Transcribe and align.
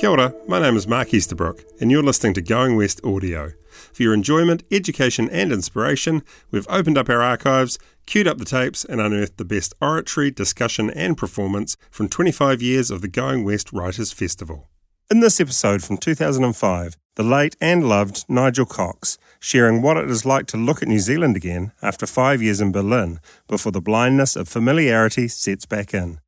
Kia 0.00 0.08
ora, 0.08 0.32
my 0.48 0.58
name 0.58 0.78
is 0.78 0.88
Mark 0.88 1.12
Easterbrook, 1.12 1.62
and 1.78 1.90
you're 1.90 2.02
listening 2.02 2.32
to 2.32 2.40
Going 2.40 2.74
West 2.74 3.04
Audio. 3.04 3.52
For 3.92 4.02
your 4.02 4.14
enjoyment, 4.14 4.62
education, 4.70 5.28
and 5.28 5.52
inspiration, 5.52 6.22
we've 6.50 6.66
opened 6.70 6.96
up 6.96 7.10
our 7.10 7.20
archives, 7.20 7.78
queued 8.06 8.26
up 8.26 8.38
the 8.38 8.46
tapes, 8.46 8.82
and 8.82 8.98
unearthed 8.98 9.36
the 9.36 9.44
best 9.44 9.74
oratory, 9.78 10.30
discussion, 10.30 10.88
and 10.88 11.18
performance 11.18 11.76
from 11.90 12.08
25 12.08 12.62
years 12.62 12.90
of 12.90 13.02
the 13.02 13.08
Going 13.08 13.44
West 13.44 13.74
Writers 13.74 14.10
Festival. 14.10 14.70
In 15.10 15.20
this 15.20 15.38
episode 15.38 15.82
from 15.82 15.98
2005, 15.98 16.96
the 17.16 17.22
late 17.22 17.54
and 17.60 17.86
loved 17.86 18.24
Nigel 18.26 18.64
Cox 18.64 19.18
sharing 19.38 19.82
what 19.82 19.98
it 19.98 20.08
is 20.08 20.24
like 20.24 20.46
to 20.46 20.56
look 20.56 20.80
at 20.80 20.88
New 20.88 21.00
Zealand 21.00 21.36
again 21.36 21.72
after 21.82 22.06
five 22.06 22.40
years 22.40 22.62
in 22.62 22.72
Berlin 22.72 23.20
before 23.46 23.72
the 23.72 23.82
blindness 23.82 24.34
of 24.34 24.48
familiarity 24.48 25.28
sets 25.28 25.66
back 25.66 25.92
in. 25.92 26.20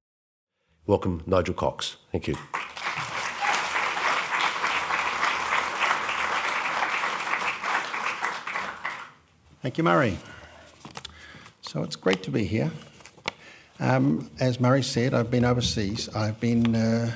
Welcome, 0.86 1.22
Nigel 1.26 1.54
Cox. 1.54 1.96
Thank 2.10 2.28
you. 2.28 2.36
Thank 9.62 9.78
you, 9.78 9.84
Murray. 9.84 10.18
So 11.60 11.84
it's 11.84 11.94
great 11.94 12.24
to 12.24 12.32
be 12.32 12.42
here. 12.42 12.72
Um, 13.78 14.28
as 14.40 14.58
Murray 14.58 14.82
said, 14.82 15.14
I've 15.14 15.30
been 15.30 15.44
overseas. 15.44 16.08
I've 16.16 16.40
been 16.40 16.74
uh, 16.74 17.12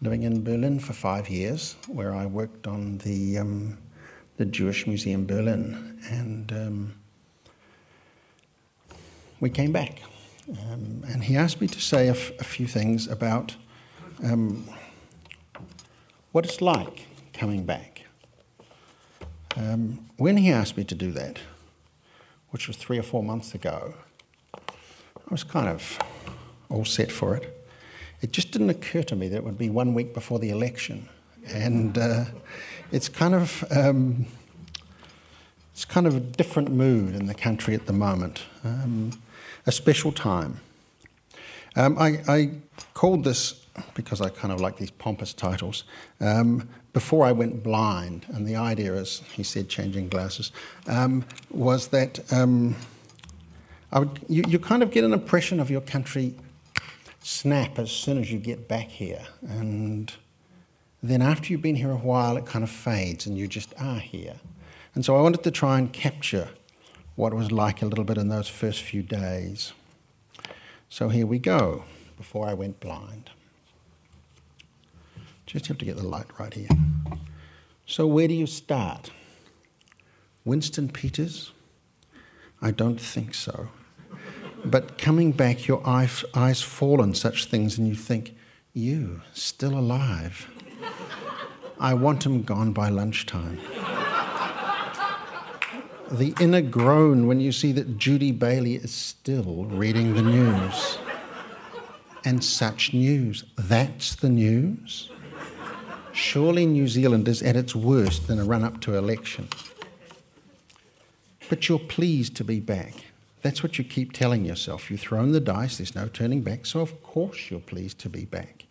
living 0.00 0.22
in 0.22 0.42
Berlin 0.42 0.80
for 0.80 0.94
five 0.94 1.28
years, 1.28 1.76
where 1.88 2.14
I 2.14 2.24
worked 2.24 2.66
on 2.66 2.96
the 3.04 3.36
um, 3.36 3.76
the 4.38 4.46
Jewish 4.46 4.86
Museum 4.86 5.26
Berlin, 5.26 5.98
and 6.08 6.52
um, 6.52 6.94
we 9.40 9.50
came 9.50 9.72
back. 9.72 10.00
Um, 10.48 11.04
and 11.06 11.22
he 11.22 11.36
asked 11.36 11.60
me 11.60 11.66
to 11.66 11.80
say 11.82 12.08
a, 12.08 12.12
f- 12.12 12.32
a 12.40 12.44
few 12.44 12.66
things 12.66 13.06
about 13.06 13.54
um, 14.24 14.66
what 16.32 16.46
it's 16.46 16.62
like 16.62 17.04
coming 17.34 17.64
back. 17.64 17.89
Um, 19.56 20.06
when 20.16 20.36
he 20.36 20.50
asked 20.50 20.76
me 20.76 20.84
to 20.84 20.94
do 20.94 21.10
that, 21.12 21.38
which 22.50 22.68
was 22.68 22.76
three 22.76 22.98
or 22.98 23.02
four 23.02 23.22
months 23.22 23.54
ago, 23.54 23.94
I 24.54 25.30
was 25.30 25.44
kind 25.44 25.68
of 25.68 25.98
all 26.68 26.84
set 26.84 27.10
for 27.10 27.36
it. 27.36 27.56
It 28.22 28.32
just 28.32 28.50
didn't 28.50 28.70
occur 28.70 29.02
to 29.04 29.16
me 29.16 29.28
that 29.28 29.36
it 29.36 29.44
would 29.44 29.58
be 29.58 29.70
one 29.70 29.94
week 29.94 30.14
before 30.14 30.38
the 30.38 30.50
election, 30.50 31.08
and 31.46 31.96
uh, 31.96 32.24
it's 32.92 33.08
kind 33.08 33.34
of 33.34 33.64
um, 33.70 34.26
it's 35.72 35.84
kind 35.84 36.06
of 36.06 36.16
a 36.16 36.20
different 36.20 36.70
mood 36.70 37.14
in 37.14 37.26
the 37.26 37.34
country 37.34 37.74
at 37.74 37.86
the 37.86 37.92
moment, 37.92 38.42
um, 38.64 39.12
a 39.66 39.72
special 39.72 40.12
time. 40.12 40.60
Um, 41.76 41.96
I, 41.98 42.20
I, 42.28 42.50
called 42.92 43.24
this 43.24 43.64
because 43.94 44.20
I 44.20 44.28
kind 44.28 44.52
of 44.52 44.60
like 44.60 44.76
these 44.76 44.90
pompous 44.90 45.32
titles. 45.32 45.84
Um, 46.20 46.68
before 46.92 47.24
I 47.24 47.32
went 47.32 47.62
blind, 47.62 48.26
and 48.28 48.46
the 48.46 48.56
idea 48.56 48.94
is, 48.94 49.22
he 49.32 49.42
said, 49.42 49.68
changing 49.68 50.08
glasses, 50.08 50.52
um, 50.86 51.24
was 51.50 51.88
that 51.88 52.32
um, 52.32 52.74
would, 53.92 54.20
you, 54.28 54.44
you 54.48 54.58
kind 54.58 54.82
of 54.82 54.90
get 54.90 55.04
an 55.04 55.12
impression 55.12 55.60
of 55.60 55.70
your 55.70 55.80
country 55.80 56.34
snap 57.22 57.78
as 57.78 57.90
soon 57.90 58.18
as 58.18 58.30
you 58.32 58.38
get 58.38 58.68
back 58.68 58.88
here. 58.88 59.22
And 59.42 60.12
then 61.02 61.22
after 61.22 61.52
you've 61.52 61.62
been 61.62 61.76
here 61.76 61.90
a 61.90 61.96
while, 61.96 62.36
it 62.36 62.46
kind 62.46 62.62
of 62.62 62.70
fades 62.70 63.26
and 63.26 63.36
you 63.36 63.46
just 63.46 63.72
are 63.78 63.98
here. 63.98 64.36
And 64.94 65.04
so 65.04 65.16
I 65.16 65.20
wanted 65.20 65.42
to 65.44 65.50
try 65.50 65.78
and 65.78 65.92
capture 65.92 66.48
what 67.16 67.32
it 67.32 67.36
was 67.36 67.52
like 67.52 67.82
a 67.82 67.86
little 67.86 68.04
bit 68.04 68.18
in 68.18 68.28
those 68.28 68.48
first 68.48 68.82
few 68.82 69.02
days. 69.02 69.72
So 70.88 71.08
here 71.08 71.26
we 71.26 71.38
go, 71.38 71.84
before 72.16 72.48
I 72.48 72.54
went 72.54 72.80
blind. 72.80 73.30
Just 75.50 75.66
have 75.66 75.78
to 75.78 75.84
get 75.84 75.96
the 75.96 76.06
light 76.06 76.28
right 76.38 76.54
here. 76.54 76.68
So, 77.84 78.06
where 78.06 78.28
do 78.28 78.34
you 78.34 78.46
start? 78.46 79.10
Winston 80.44 80.88
Peters? 80.88 81.50
I 82.62 82.70
don't 82.70 83.00
think 83.00 83.34
so. 83.34 83.66
But 84.64 84.96
coming 84.96 85.32
back, 85.32 85.66
your 85.66 85.82
eyes 85.84 86.62
fall 86.62 87.02
on 87.02 87.14
such 87.14 87.46
things 87.46 87.78
and 87.78 87.88
you 87.88 87.96
think, 87.96 88.36
you, 88.74 89.22
still 89.32 89.76
alive. 89.76 90.48
I 91.80 91.94
want 91.94 92.24
him 92.24 92.44
gone 92.44 92.72
by 92.72 92.88
lunchtime. 92.88 93.58
the 96.12 96.32
inner 96.38 96.62
groan 96.62 97.26
when 97.26 97.40
you 97.40 97.50
see 97.50 97.72
that 97.72 97.98
Judy 97.98 98.30
Bailey 98.30 98.76
is 98.76 98.94
still 98.94 99.64
reading 99.64 100.14
the 100.14 100.22
news. 100.22 100.98
And 102.24 102.44
such 102.44 102.94
news. 102.94 103.42
That's 103.58 104.14
the 104.14 104.28
news? 104.28 105.10
Surely 106.12 106.66
New 106.66 106.88
Zealand 106.88 107.28
is 107.28 107.42
at 107.42 107.56
its 107.56 107.74
worst 107.74 108.28
in 108.28 108.38
a 108.38 108.44
run 108.44 108.64
up 108.64 108.80
to 108.82 108.96
election. 108.96 109.48
But 111.48 111.68
you're 111.68 111.78
pleased 111.78 112.36
to 112.36 112.44
be 112.44 112.60
back. 112.60 112.94
That's 113.42 113.62
what 113.62 113.78
you 113.78 113.84
keep 113.84 114.12
telling 114.12 114.44
yourself. 114.44 114.90
You've 114.90 115.00
thrown 115.00 115.32
the 115.32 115.40
dice, 115.40 115.78
there's 115.78 115.94
no 115.94 116.08
turning 116.08 116.42
back, 116.42 116.66
so 116.66 116.80
of 116.80 117.02
course 117.02 117.50
you're 117.50 117.60
pleased 117.60 117.98
to 118.00 118.08
be 118.08 118.24
back. 118.24 118.66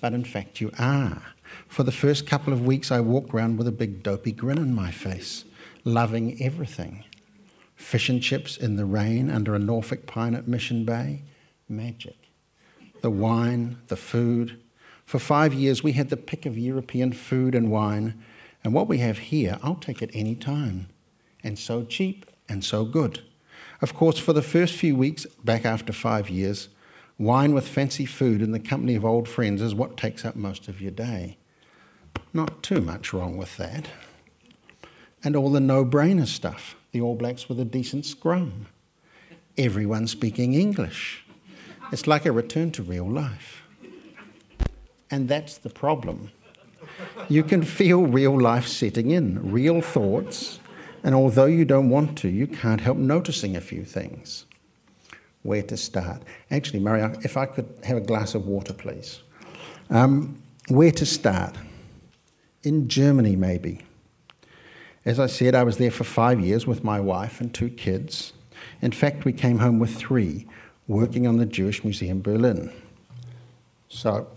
But 0.00 0.14
in 0.14 0.24
fact, 0.24 0.60
you 0.60 0.70
are. 0.78 1.22
For 1.68 1.82
the 1.82 1.92
first 1.92 2.26
couple 2.26 2.52
of 2.52 2.64
weeks, 2.64 2.90
I 2.90 3.00
walked 3.00 3.34
around 3.34 3.58
with 3.58 3.68
a 3.68 3.72
big 3.72 4.02
dopey 4.02 4.32
grin 4.32 4.58
on 4.58 4.74
my 4.74 4.90
face, 4.90 5.44
loving 5.84 6.40
everything. 6.42 7.04
Fish 7.76 8.08
and 8.08 8.22
chips 8.22 8.56
in 8.56 8.76
the 8.76 8.84
rain 8.84 9.30
under 9.30 9.54
a 9.54 9.58
Norfolk 9.58 10.06
pine 10.06 10.34
at 10.34 10.48
Mission 10.48 10.84
Bay, 10.84 11.22
magic. 11.68 12.16
The 13.02 13.10
wine, 13.10 13.78
the 13.88 13.96
food, 13.96 14.58
for 15.10 15.18
five 15.18 15.52
years, 15.52 15.82
we 15.82 15.90
had 15.90 16.08
the 16.08 16.16
pick 16.16 16.46
of 16.46 16.56
European 16.56 17.12
food 17.12 17.56
and 17.56 17.68
wine, 17.68 18.22
and 18.62 18.72
what 18.72 18.86
we 18.86 18.98
have 18.98 19.18
here, 19.18 19.58
I'll 19.60 19.74
take 19.74 20.02
it 20.02 20.10
any 20.14 20.36
time. 20.36 20.86
And 21.42 21.58
so 21.58 21.82
cheap 21.82 22.30
and 22.48 22.64
so 22.64 22.84
good. 22.84 23.20
Of 23.82 23.92
course, 23.92 24.20
for 24.20 24.32
the 24.32 24.40
first 24.40 24.76
few 24.76 24.94
weeks, 24.94 25.26
back 25.42 25.64
after 25.64 25.92
five 25.92 26.30
years, 26.30 26.68
wine 27.18 27.54
with 27.54 27.66
fancy 27.66 28.06
food 28.06 28.40
in 28.40 28.52
the 28.52 28.60
company 28.60 28.94
of 28.94 29.04
old 29.04 29.26
friends 29.26 29.60
is 29.60 29.74
what 29.74 29.96
takes 29.96 30.24
up 30.24 30.36
most 30.36 30.68
of 30.68 30.80
your 30.80 30.92
day. 30.92 31.38
Not 32.32 32.62
too 32.62 32.80
much 32.80 33.12
wrong 33.12 33.36
with 33.36 33.56
that. 33.56 33.88
And 35.24 35.34
all 35.34 35.50
the 35.50 35.58
no 35.58 35.84
brainer 35.84 36.28
stuff 36.28 36.76
the 36.92 37.00
All 37.00 37.16
Blacks 37.16 37.48
with 37.48 37.58
a 37.58 37.64
decent 37.64 38.06
scrum, 38.06 38.68
everyone 39.58 40.06
speaking 40.06 40.54
English. 40.54 41.24
It's 41.90 42.06
like 42.06 42.26
a 42.26 42.30
return 42.30 42.70
to 42.70 42.84
real 42.84 43.10
life. 43.10 43.59
And 45.10 45.28
that's 45.28 45.58
the 45.58 45.70
problem. 45.70 46.30
You 47.28 47.42
can 47.42 47.62
feel 47.62 48.02
real 48.06 48.40
life 48.40 48.66
setting 48.66 49.10
in, 49.10 49.52
real 49.52 49.80
thoughts, 49.80 50.60
and 51.02 51.14
although 51.14 51.46
you 51.46 51.64
don't 51.64 51.88
want 51.88 52.18
to, 52.18 52.28
you 52.28 52.46
can't 52.46 52.80
help 52.80 52.98
noticing 52.98 53.56
a 53.56 53.60
few 53.60 53.84
things. 53.84 54.46
Where 55.42 55.62
to 55.62 55.76
start? 55.76 56.22
Actually, 56.50 56.80
Murray, 56.80 57.02
if 57.22 57.36
I 57.36 57.46
could 57.46 57.68
have 57.84 57.96
a 57.96 58.02
glass 58.02 58.34
of 58.34 58.46
water, 58.46 58.74
please. 58.74 59.20
Um, 59.88 60.42
where 60.68 60.92
to 60.92 61.06
start? 61.06 61.56
In 62.62 62.88
Germany, 62.88 63.36
maybe. 63.36 63.80
As 65.04 65.18
I 65.18 65.26
said, 65.26 65.54
I 65.54 65.62
was 65.62 65.78
there 65.78 65.90
for 65.90 66.04
five 66.04 66.40
years 66.40 66.66
with 66.66 66.84
my 66.84 67.00
wife 67.00 67.40
and 67.40 67.52
two 67.52 67.70
kids. 67.70 68.34
In 68.82 68.92
fact, 68.92 69.24
we 69.24 69.32
came 69.32 69.58
home 69.58 69.78
with 69.78 69.94
three, 69.96 70.46
working 70.86 71.26
on 71.26 71.38
the 71.38 71.46
Jewish 71.46 71.82
Museum 71.82 72.20
Berlin. 72.20 72.70
So 73.88 74.28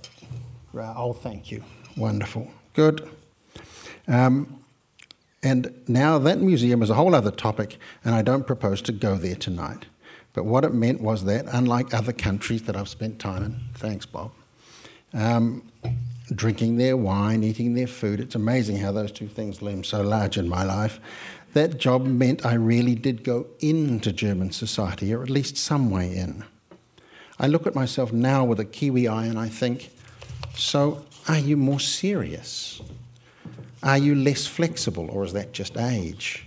Right. 0.74 0.94
Oh, 0.98 1.14
thank 1.14 1.52
you. 1.52 1.64
Wonderful. 1.96 2.52
Good. 2.74 3.08
Um, 4.08 4.60
and 5.44 5.72
now 5.88 6.18
that 6.18 6.40
museum 6.40 6.82
is 6.82 6.90
a 6.90 6.96
whole 6.96 7.14
other 7.14 7.30
topic, 7.30 7.78
and 8.04 8.16
I 8.16 8.24
don't 8.24 8.48
propose 8.48 8.82
to 8.84 8.92
go 8.92 9.16
there 9.16 9.36
tonight. 9.36 9.86
But 10.34 10.46
what 10.46 10.66
it 10.66 10.74
meant 10.74 11.00
was 11.00 11.26
that, 11.26 11.46
unlike 11.52 11.94
other 11.94 12.12
countries 12.12 12.64
that 12.64 12.76
I've 12.76 12.90
spent 12.90 13.20
time 13.20 13.44
in, 13.44 13.60
thanks, 13.76 14.08
Bob, 14.08 14.32
um, 15.14 15.62
drinking 16.34 16.78
their 16.78 16.98
wine, 16.98 17.44
eating 17.44 17.76
their 17.76 17.86
food, 17.86 18.20
it's 18.20 18.34
amazing 18.34 18.78
how 18.78 18.92
those 18.92 19.12
two 19.12 19.28
things 19.28 19.62
loom 19.62 19.84
so 19.84 20.02
large 20.02 20.38
in 20.38 20.50
my 20.50 20.64
life. 20.64 21.00
That 21.54 21.78
job 21.78 22.04
meant 22.08 22.48
I 22.48 22.56
really 22.56 22.96
did 22.96 23.24
go 23.24 23.46
into 23.60 24.12
German 24.12 24.52
society, 24.52 25.14
or 25.14 25.22
at 25.22 25.30
least 25.30 25.56
some 25.56 25.92
way 25.92 26.16
in. 26.16 26.44
I 27.38 27.46
look 27.46 27.68
at 27.68 27.76
myself 27.76 28.12
now 28.12 28.44
with 28.44 28.60
a 28.60 28.66
Kiwi 28.66 29.08
eye 29.08 29.26
and 29.26 29.38
I 29.38 29.50
think, 29.50 29.92
so, 30.56 31.06
are 31.28 31.40
you 31.40 31.58
more 31.58 31.80
serious? 31.80 32.82
Are 33.82 33.98
you 33.98 34.16
less 34.16 34.48
flexible, 34.48 35.10
or 35.12 35.24
is 35.24 35.34
that 35.34 35.52
just 35.52 35.78
age? 35.78 36.46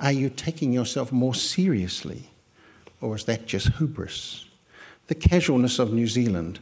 Are 0.00 0.12
you 0.12 0.28
taking 0.28 0.72
yourself 0.72 1.12
more 1.12 1.34
seriously, 1.34 2.24
or 3.00 3.16
is 3.16 3.24
that 3.24 3.46
just 3.46 3.68
hubris? 3.74 4.46
The 5.06 5.14
casualness 5.14 5.78
of 5.78 5.92
New 5.92 6.06
Zealand, 6.06 6.58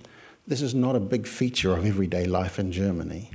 this 0.47 0.63
is 0.63 0.75
not 0.75 0.95
a 0.95 1.01
big 1.01 1.27
feature 1.27 1.75
of 1.77 1.87
everyday 1.87 2.27
life 2.27 2.59
in 2.59 2.71
Germany. 2.71 3.31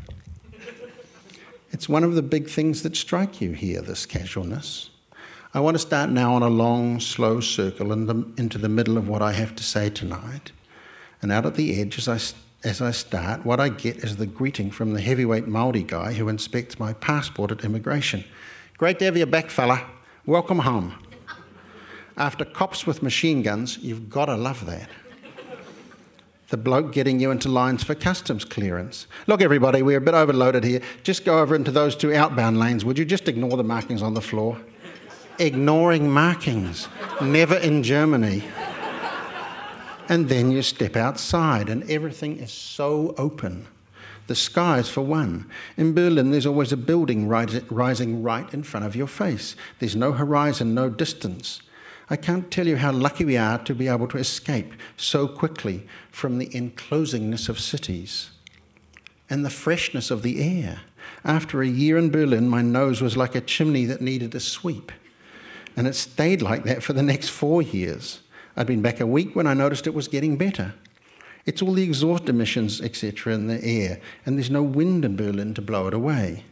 It's 1.72 1.90
one 1.90 2.04
of 2.04 2.16
the 2.16 2.22
big 2.22 2.50
things 2.50 2.84
that 2.84 2.96
strike 2.96 3.42
you 3.42 3.52
here, 3.52 3.82
this 3.82 4.06
casualness. 4.06 4.90
I 5.54 5.60
want 5.60 5.76
to 5.76 5.80
start 5.80 6.12
now 6.12 6.34
on 6.34 6.44
a 6.44 6.50
long, 6.50 7.00
slow 7.00 7.40
circle 7.40 7.92
in 7.92 8.06
the, 8.06 8.26
into 8.38 8.58
the 8.58 8.70
middle 8.70 8.98
of 8.98 9.08
what 9.08 9.22
I 9.22 9.34
have 9.34 9.56
to 9.56 9.64
say 9.64 9.90
tonight. 9.90 10.52
And 11.22 11.32
out 11.32 11.46
at 11.46 11.56
the 11.56 11.82
edge, 11.82 11.98
as 11.98 12.08
I 12.08 12.18
as 12.64 12.82
I 12.82 12.92
start, 12.92 13.46
what 13.46 13.60
I 13.60 13.70
get 13.70 13.98
is 13.98 14.18
the 14.18 14.26
greeting 14.26 14.70
from 14.70 14.94
the 14.94 15.02
heavyweight 15.02 15.48
Maori 15.48 15.84
guy 15.84 16.14
who 16.14 16.28
inspects 16.28 16.80
my 16.80 16.94
passport 16.94 17.52
at 17.52 17.64
immigration. 17.64 18.26
Great 18.78 19.00
to 19.00 19.06
have 19.06 19.16
you 19.16 19.26
back, 19.26 19.50
fella. 19.50 19.86
Welcome 20.26 20.60
home. 20.60 20.94
After 22.18 22.44
cops 22.44 22.86
with 22.86 23.02
machine 23.02 23.42
guns, 23.44 23.78
you've 23.78 24.10
got 24.10 24.26
to 24.26 24.36
love 24.36 24.66
that. 24.66 24.90
The 26.50 26.58
bloke 26.58 26.92
getting 26.92 27.20
you 27.20 27.32
into 27.32 27.48
lines 27.48 27.84
for 27.84 27.96
customs 27.96 28.44
clearance. 28.44 29.08
Look, 29.28 29.42
everybody, 29.42 29.82
we're 29.82 30.00
a 30.00 30.02
bit 30.02 30.16
overloaded 30.16 30.64
here. 30.64 30.82
Just 31.04 31.24
go 31.24 31.40
over 31.40 31.56
into 31.56 31.72
those 31.72 31.96
two 31.96 32.14
outbound 32.14 32.60
lanes, 32.60 32.84
would 32.84 32.98
you? 32.98 33.06
Just 33.06 33.28
ignore 33.28 33.56
the 33.56 33.64
markings 33.64 34.02
on 34.02 34.16
the 34.16 34.22
floor. 34.22 34.60
Ignoring 35.38 36.10
markings. 36.10 36.90
Never 37.22 37.56
in 37.56 37.84
Germany 37.84 38.44
and 40.10 40.28
then 40.28 40.52
you 40.52 40.64
step 40.64 40.96
outside, 40.96 41.70
and 41.70 41.90
everything 41.90 42.38
is 42.38 42.52
so 42.52 43.14
open. 43.18 43.68
The 44.26 44.36
skies, 44.36 44.90
for 44.90 45.02
one. 45.02 45.50
In 45.78 45.94
Berlin, 45.94 46.32
there's 46.32 46.46
always 46.46 46.72
a 46.72 46.78
building 46.78 47.28
rising 47.28 48.24
right 48.24 48.54
in 48.54 48.64
front 48.64 48.86
of 48.86 48.96
your 48.96 49.08
face. 49.08 49.56
There's 49.80 49.96
no 49.96 50.12
horizon, 50.12 50.74
no 50.74 50.90
distance. 50.90 51.62
I 52.10 52.16
can't 52.16 52.50
tell 52.50 52.68
you 52.68 52.78
how 52.78 52.92
lucky 52.92 53.24
we 53.24 53.38
are 53.38 53.60
to 53.60 53.76
be 53.76 53.88
able 53.88 54.08
to 54.08 54.18
escape 54.18 54.74
so 54.98 55.28
quickly 55.28 55.88
from 56.12 56.40
the 56.40 56.48
enclosingness 56.48 57.48
of 57.50 57.60
cities 57.60 58.32
and 59.30 59.46
the 59.46 59.50
freshness 59.52 60.10
of 60.10 60.24
the 60.24 60.42
air. 60.42 60.82
After 61.24 61.62
a 61.62 61.68
year 61.68 61.98
in 61.98 62.10
Berlin, 62.10 62.50
my 62.50 62.64
nose 62.64 63.02
was 63.02 63.16
like 63.16 63.36
a 63.36 63.42
chimney 63.42 63.86
that 63.86 64.02
needed 64.02 64.34
a 64.34 64.40
sweep. 64.40 64.92
And 65.78 65.88
it 65.88 65.94
stayed 65.94 66.42
like 66.42 66.64
that 66.64 66.82
for 66.82 66.94
the 66.94 67.04
next 67.04 67.30
four 67.30 67.62
years. 67.62 68.22
I'd 68.60 68.68
been 68.68 68.82
back 68.82 69.00
a 69.00 69.08
week 69.08 69.38
when 69.38 69.48
I 69.48 69.54
noticed 69.54 69.88
it 69.88 69.94
was 69.94 70.10
getting 70.10 70.36
better. 70.36 70.74
It's 71.46 71.62
all 71.62 71.72
the 71.72 71.84
exhaust 71.84 72.28
emissions, 72.28 72.82
etc., 72.82 73.34
in 73.34 73.48
the 73.48 73.64
air, 73.64 74.02
and 74.26 74.38
there's 74.38 74.50
no 74.50 74.62
wind 74.62 75.06
in 75.06 75.16
Berlin 75.16 75.54
to 75.54 75.62
blow 75.62 75.88
it 75.88 75.94
away. 75.94 76.44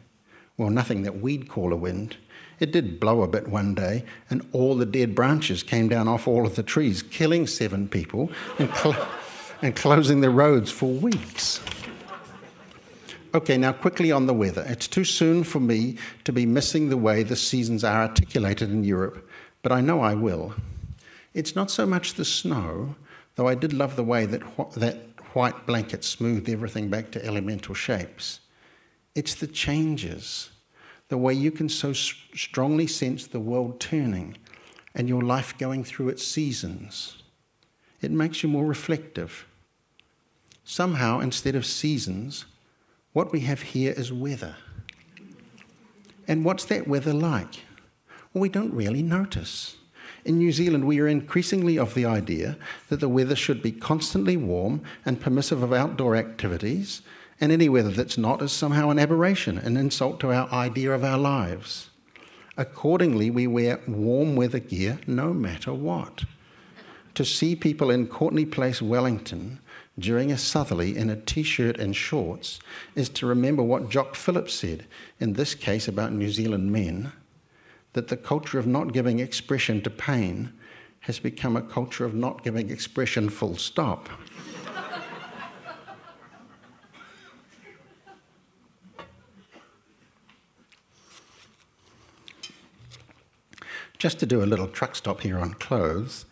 Well, 0.56 0.69
nothing 0.69 1.04
that 1.04 1.19
we'd 1.19 1.50
call 1.50 1.74
a 1.74 1.75
wind. 1.75 2.15
It 2.62 2.71
did 2.71 3.01
blow 3.01 3.24
a 3.24 3.27
bit 3.27 3.50
one 3.50 3.75
day, 3.75 4.06
and 4.30 4.48
all 4.54 4.75
the 4.75 4.86
dead 4.86 5.15
branches 5.15 5.63
came 5.63 5.89
down 5.89 6.07
off 6.07 6.30
all 6.30 6.45
of 6.45 6.56
the 6.56 6.63
trees, 6.63 7.04
killing 7.04 7.45
seven 7.45 7.89
people 7.89 8.31
and, 8.57 8.74
cl- 8.74 9.07
and 9.62 9.75
closing 9.75 10.21
the 10.21 10.30
roads 10.30 10.71
for 10.71 10.88
weeks. 10.89 11.60
Okay, 13.36 13.57
now 13.57 13.74
quickly 13.74 14.13
on 14.13 14.27
the 14.27 14.33
weather. 14.33 14.65
It's 14.69 14.88
too 14.88 15.03
soon 15.03 15.44
for 15.44 15.60
me 15.60 15.98
to 16.24 16.31
be 16.31 16.45
missing 16.45 16.88
the 16.88 16.95
way 16.95 17.24
the 17.24 17.36
seasons 17.36 17.83
are 17.83 18.03
articulated 18.03 18.71
in 18.71 18.86
Europe, 18.86 19.30
but 19.62 19.74
I 19.74 19.81
know 19.81 20.00
I 20.00 20.13
will. 20.13 20.56
It's 21.38 21.56
not 21.56 21.69
so 21.69 21.86
much 21.86 22.16
the 22.16 22.25
snow, 22.25 22.95
though 23.36 23.48
I 23.48 23.54
did 23.54 23.72
love 23.72 23.95
the 23.95 24.04
way 24.04 24.25
that, 24.25 24.42
wh- 24.42 24.74
that 24.74 24.98
white 25.36 25.68
blanket 25.68 26.04
smoothed 26.04 26.50
everything 26.50 26.89
back 26.89 27.12
to 27.12 27.24
elemental 27.24 27.75
shapes. 27.75 28.39
It's 29.13 29.36
the 29.36 29.45
changes, 29.45 30.50
the 31.10 31.18
way 31.19 31.36
you 31.36 31.51
can 31.51 31.69
so 31.69 31.92
s- 31.92 32.16
strongly 32.34 32.88
sense 32.88 33.28
the 33.28 33.39
world 33.39 33.80
turning 33.80 34.36
and 34.95 35.07
your 35.07 35.22
life 35.22 35.56
going 35.60 35.84
through 35.84 36.10
its 36.10 36.25
seasons. 36.25 37.22
It 38.01 38.10
makes 38.10 38.42
you 38.42 38.50
more 38.50 38.66
reflective. 38.66 39.45
Somehow, 40.63 41.19
instead 41.19 41.54
of 41.54 41.68
seasons, 41.68 42.45
what 43.13 43.31
we 43.31 43.42
have 43.42 43.62
here 43.62 43.94
is 43.95 44.12
weather. 44.12 44.56
And 46.28 46.44
what's 46.44 46.66
that 46.66 46.88
weather 46.88 47.13
like? 47.13 47.62
Well, 48.34 48.42
we 48.42 48.50
don't 48.50 48.74
really 48.74 49.04
notice. 49.04 49.75
In 50.27 50.39
New 50.39 50.51
Zealand, 50.51 50.83
we 50.83 51.00
are 51.00 51.07
increasingly 51.07 51.79
of 51.79 51.94
the 51.94 52.06
idea 52.06 52.57
that 52.89 53.00
the 53.00 53.07
weather 53.07 53.33
should 53.33 53.62
be 53.62 53.71
constantly 53.71 54.35
warm 54.35 54.81
and 55.06 55.21
permissive 55.21 55.63
of 55.63 55.71
outdoor 55.71 56.18
activities, 56.18 57.01
and 57.39 57.50
any 57.50 57.69
weather 57.69 57.91
that's 57.91 58.18
not 58.18 58.41
is 58.41 58.51
somehow 58.51 58.89
an 58.89 59.00
aberration, 59.00 59.57
an 59.57 59.77
insult 59.77 60.19
to 60.19 60.33
our 60.33 60.51
idea 60.51 60.91
of 60.91 61.06
our 61.06 61.18
lives. 61.18 61.91
Accordingly, 62.57 63.29
we 63.29 63.47
wear 63.47 63.79
warm 63.88 64.35
weather 64.35 64.59
gear 64.59 65.00
no 65.07 65.31
matter 65.31 65.74
what. 65.74 66.25
To 67.15 67.24
see 67.24 67.56
people 67.56 67.89
in 67.89 68.07
Courtenay 68.07 68.45
Place, 68.45 68.81
Wellington, 68.81 69.59
during 69.97 70.29
a 70.29 70.38
southerly 70.38 70.97
in 70.97 71.09
a 71.09 71.15
t 71.15 71.41
shirt 71.41 71.79
and 71.79 71.95
shorts 71.95 72.59
is 72.95 73.07
to 73.09 73.25
remember 73.25 73.63
what 73.63 73.89
Jock 73.89 74.13
Phillips 74.13 74.56
said, 74.56 74.88
in 75.21 75.33
this 75.33 75.56
case 75.56 75.88
about 75.88 76.12
New 76.12 76.29
Zealand 76.29 76.69
men 76.69 77.13
that 77.97 78.09
the 78.09 78.15
culture 78.15 78.59
of 78.59 78.67
not 78.67 78.94
giving 78.94 79.19
expression 79.19 79.81
to 79.81 79.89
pain 79.89 80.53
has 80.99 81.17
become 81.17 81.57
a 81.57 81.63
culture 81.63 82.05
of 82.05 82.13
not 82.13 82.44
giving 82.44 82.69
expression 82.69 83.27
full 83.27 83.57
stop. 83.57 84.07
Just 93.97 94.19
to 94.19 94.27
do 94.27 94.43
a 94.43 94.45
little 94.45 94.67
truck 94.67 94.95
stop 94.95 95.21
here 95.21 95.39
on 95.39 95.55
clothes, 95.55 96.27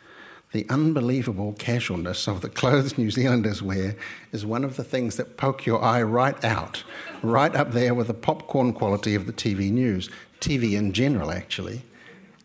the 0.51 0.67
unbelievable 0.69 1.53
casualness 1.53 2.27
of 2.27 2.41
the 2.41 2.49
clothes 2.49 2.95
New 2.95 3.09
Zealanders 3.09 3.63
wear 3.63 3.95
is 4.31 4.45
one 4.45 4.63
of 4.63 4.75
the 4.75 4.83
things 4.83 5.15
that 5.15 5.35
poke 5.35 5.65
your 5.65 5.83
eye 5.83 6.03
right 6.03 6.41
out, 6.45 6.83
right 7.23 7.55
up 7.55 7.71
there 7.71 7.95
with 7.95 8.05
the 8.05 8.13
popcorn 8.13 8.71
quality 8.71 9.15
of 9.15 9.25
the 9.25 9.33
TV 9.33 9.71
news. 9.71 10.11
TV 10.45 10.73
in 10.73 10.93
general, 10.93 11.31
actually, 11.31 11.81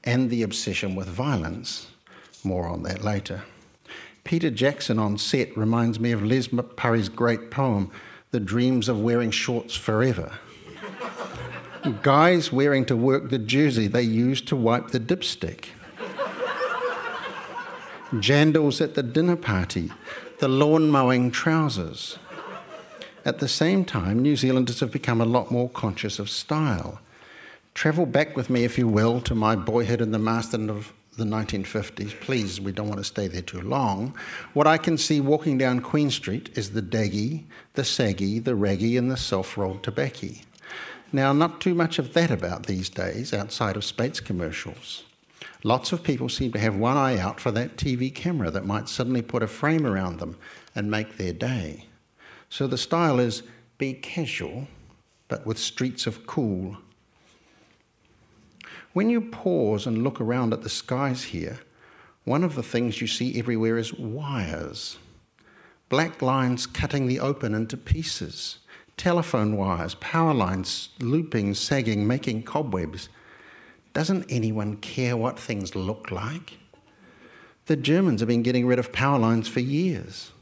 and 0.04 0.30
the 0.30 0.42
obsession 0.42 0.94
with 0.94 1.06
violence. 1.06 1.90
More 2.42 2.66
on 2.66 2.82
that 2.84 3.04
later. 3.04 3.42
Peter 4.24 4.50
Jackson 4.50 4.98
on 4.98 5.18
set 5.18 5.54
reminds 5.54 6.00
me 6.00 6.10
of 6.12 6.24
Les 6.24 6.48
Murray's 6.50 7.10
great 7.10 7.50
poem, 7.50 7.90
The 8.30 8.40
Dreams 8.40 8.88
of 8.88 8.98
Wearing 8.98 9.30
Shorts 9.30 9.76
Forever. 9.76 10.32
Guys 12.02 12.50
wearing 12.50 12.86
to 12.86 12.96
work 12.96 13.28
the 13.28 13.38
jersey 13.38 13.86
they 13.86 14.02
use 14.02 14.40
to 14.42 14.56
wipe 14.56 14.88
the 14.88 15.00
dipstick. 15.00 15.66
Jandals 18.12 18.80
at 18.80 18.94
the 18.94 19.02
dinner 19.02 19.36
party, 19.36 19.92
the 20.38 20.48
lawn 20.48 20.90
mowing 20.90 21.30
trousers. 21.30 22.18
At 23.26 23.40
the 23.40 23.48
same 23.48 23.84
time, 23.84 24.20
New 24.20 24.36
Zealanders 24.36 24.80
have 24.80 24.90
become 24.90 25.20
a 25.20 25.26
lot 25.26 25.50
more 25.50 25.68
conscious 25.68 26.18
of 26.18 26.30
style. 26.30 26.98
Travel 27.74 28.06
back 28.06 28.36
with 28.36 28.50
me, 28.50 28.64
if 28.64 28.76
you 28.76 28.88
will, 28.88 29.20
to 29.22 29.34
my 29.34 29.56
boyhood 29.56 30.00
in 30.00 30.10
the 30.10 30.18
Masterton 30.18 30.68
of 30.68 30.92
the 31.16 31.24
1950s. 31.24 32.18
Please, 32.20 32.60
we 32.60 32.72
don't 32.72 32.88
want 32.88 32.98
to 32.98 33.04
stay 33.04 33.28
there 33.28 33.42
too 33.42 33.60
long. 33.60 34.14
What 34.54 34.66
I 34.66 34.76
can 34.76 34.98
see 34.98 35.20
walking 35.20 35.58
down 35.58 35.80
Queen 35.80 36.10
Street 36.10 36.50
is 36.54 36.70
the 36.70 36.82
daggy, 36.82 37.44
the 37.74 37.84
saggy, 37.84 38.38
the 38.38 38.54
raggy, 38.54 38.96
and 38.96 39.10
the 39.10 39.16
self 39.16 39.56
rolled 39.56 39.82
tobacco. 39.82 40.28
Now, 41.12 41.32
not 41.32 41.60
too 41.60 41.74
much 41.74 41.98
of 41.98 42.12
that 42.14 42.30
about 42.30 42.66
these 42.66 42.88
days 42.88 43.32
outside 43.32 43.76
of 43.76 43.84
Speight's 43.84 44.20
commercials. 44.20 45.04
Lots 45.62 45.92
of 45.92 46.02
people 46.02 46.28
seem 46.28 46.52
to 46.52 46.58
have 46.58 46.76
one 46.76 46.96
eye 46.96 47.18
out 47.18 47.40
for 47.40 47.50
that 47.50 47.76
TV 47.76 48.14
camera 48.14 48.50
that 48.50 48.64
might 48.64 48.88
suddenly 48.88 49.22
put 49.22 49.42
a 49.42 49.46
frame 49.46 49.86
around 49.86 50.18
them 50.18 50.36
and 50.74 50.90
make 50.90 51.16
their 51.16 51.32
day. 51.32 51.86
So 52.48 52.66
the 52.66 52.78
style 52.78 53.18
is 53.18 53.42
be 53.76 53.92
casual, 53.94 54.68
but 55.28 55.44
with 55.46 55.58
streets 55.58 56.06
of 56.06 56.26
cool 56.26 56.78
when 58.92 59.08
you 59.08 59.20
pause 59.20 59.86
and 59.86 60.02
look 60.02 60.20
around 60.20 60.52
at 60.52 60.62
the 60.62 60.68
skies 60.68 61.24
here, 61.24 61.60
one 62.24 62.42
of 62.42 62.54
the 62.54 62.62
things 62.62 63.00
you 63.00 63.06
see 63.06 63.38
everywhere 63.38 63.78
is 63.78 63.94
wires. 63.94 64.98
Black 65.88 66.22
lines 66.22 66.66
cutting 66.66 67.06
the 67.06 67.20
open 67.20 67.54
into 67.54 67.76
pieces, 67.76 68.58
telephone 68.96 69.56
wires, 69.56 69.94
power 69.96 70.34
lines 70.34 70.90
looping, 71.00 71.54
sagging, 71.54 72.06
making 72.06 72.42
cobwebs. 72.42 73.08
Doesn't 73.92 74.26
anyone 74.28 74.76
care 74.76 75.16
what 75.16 75.38
things 75.38 75.74
look 75.74 76.10
like? 76.10 76.58
The 77.66 77.76
Germans 77.76 78.20
have 78.20 78.28
been 78.28 78.42
getting 78.42 78.66
rid 78.66 78.78
of 78.78 78.92
power 78.92 79.18
lines 79.18 79.48
for 79.48 79.60
years. 79.60 80.32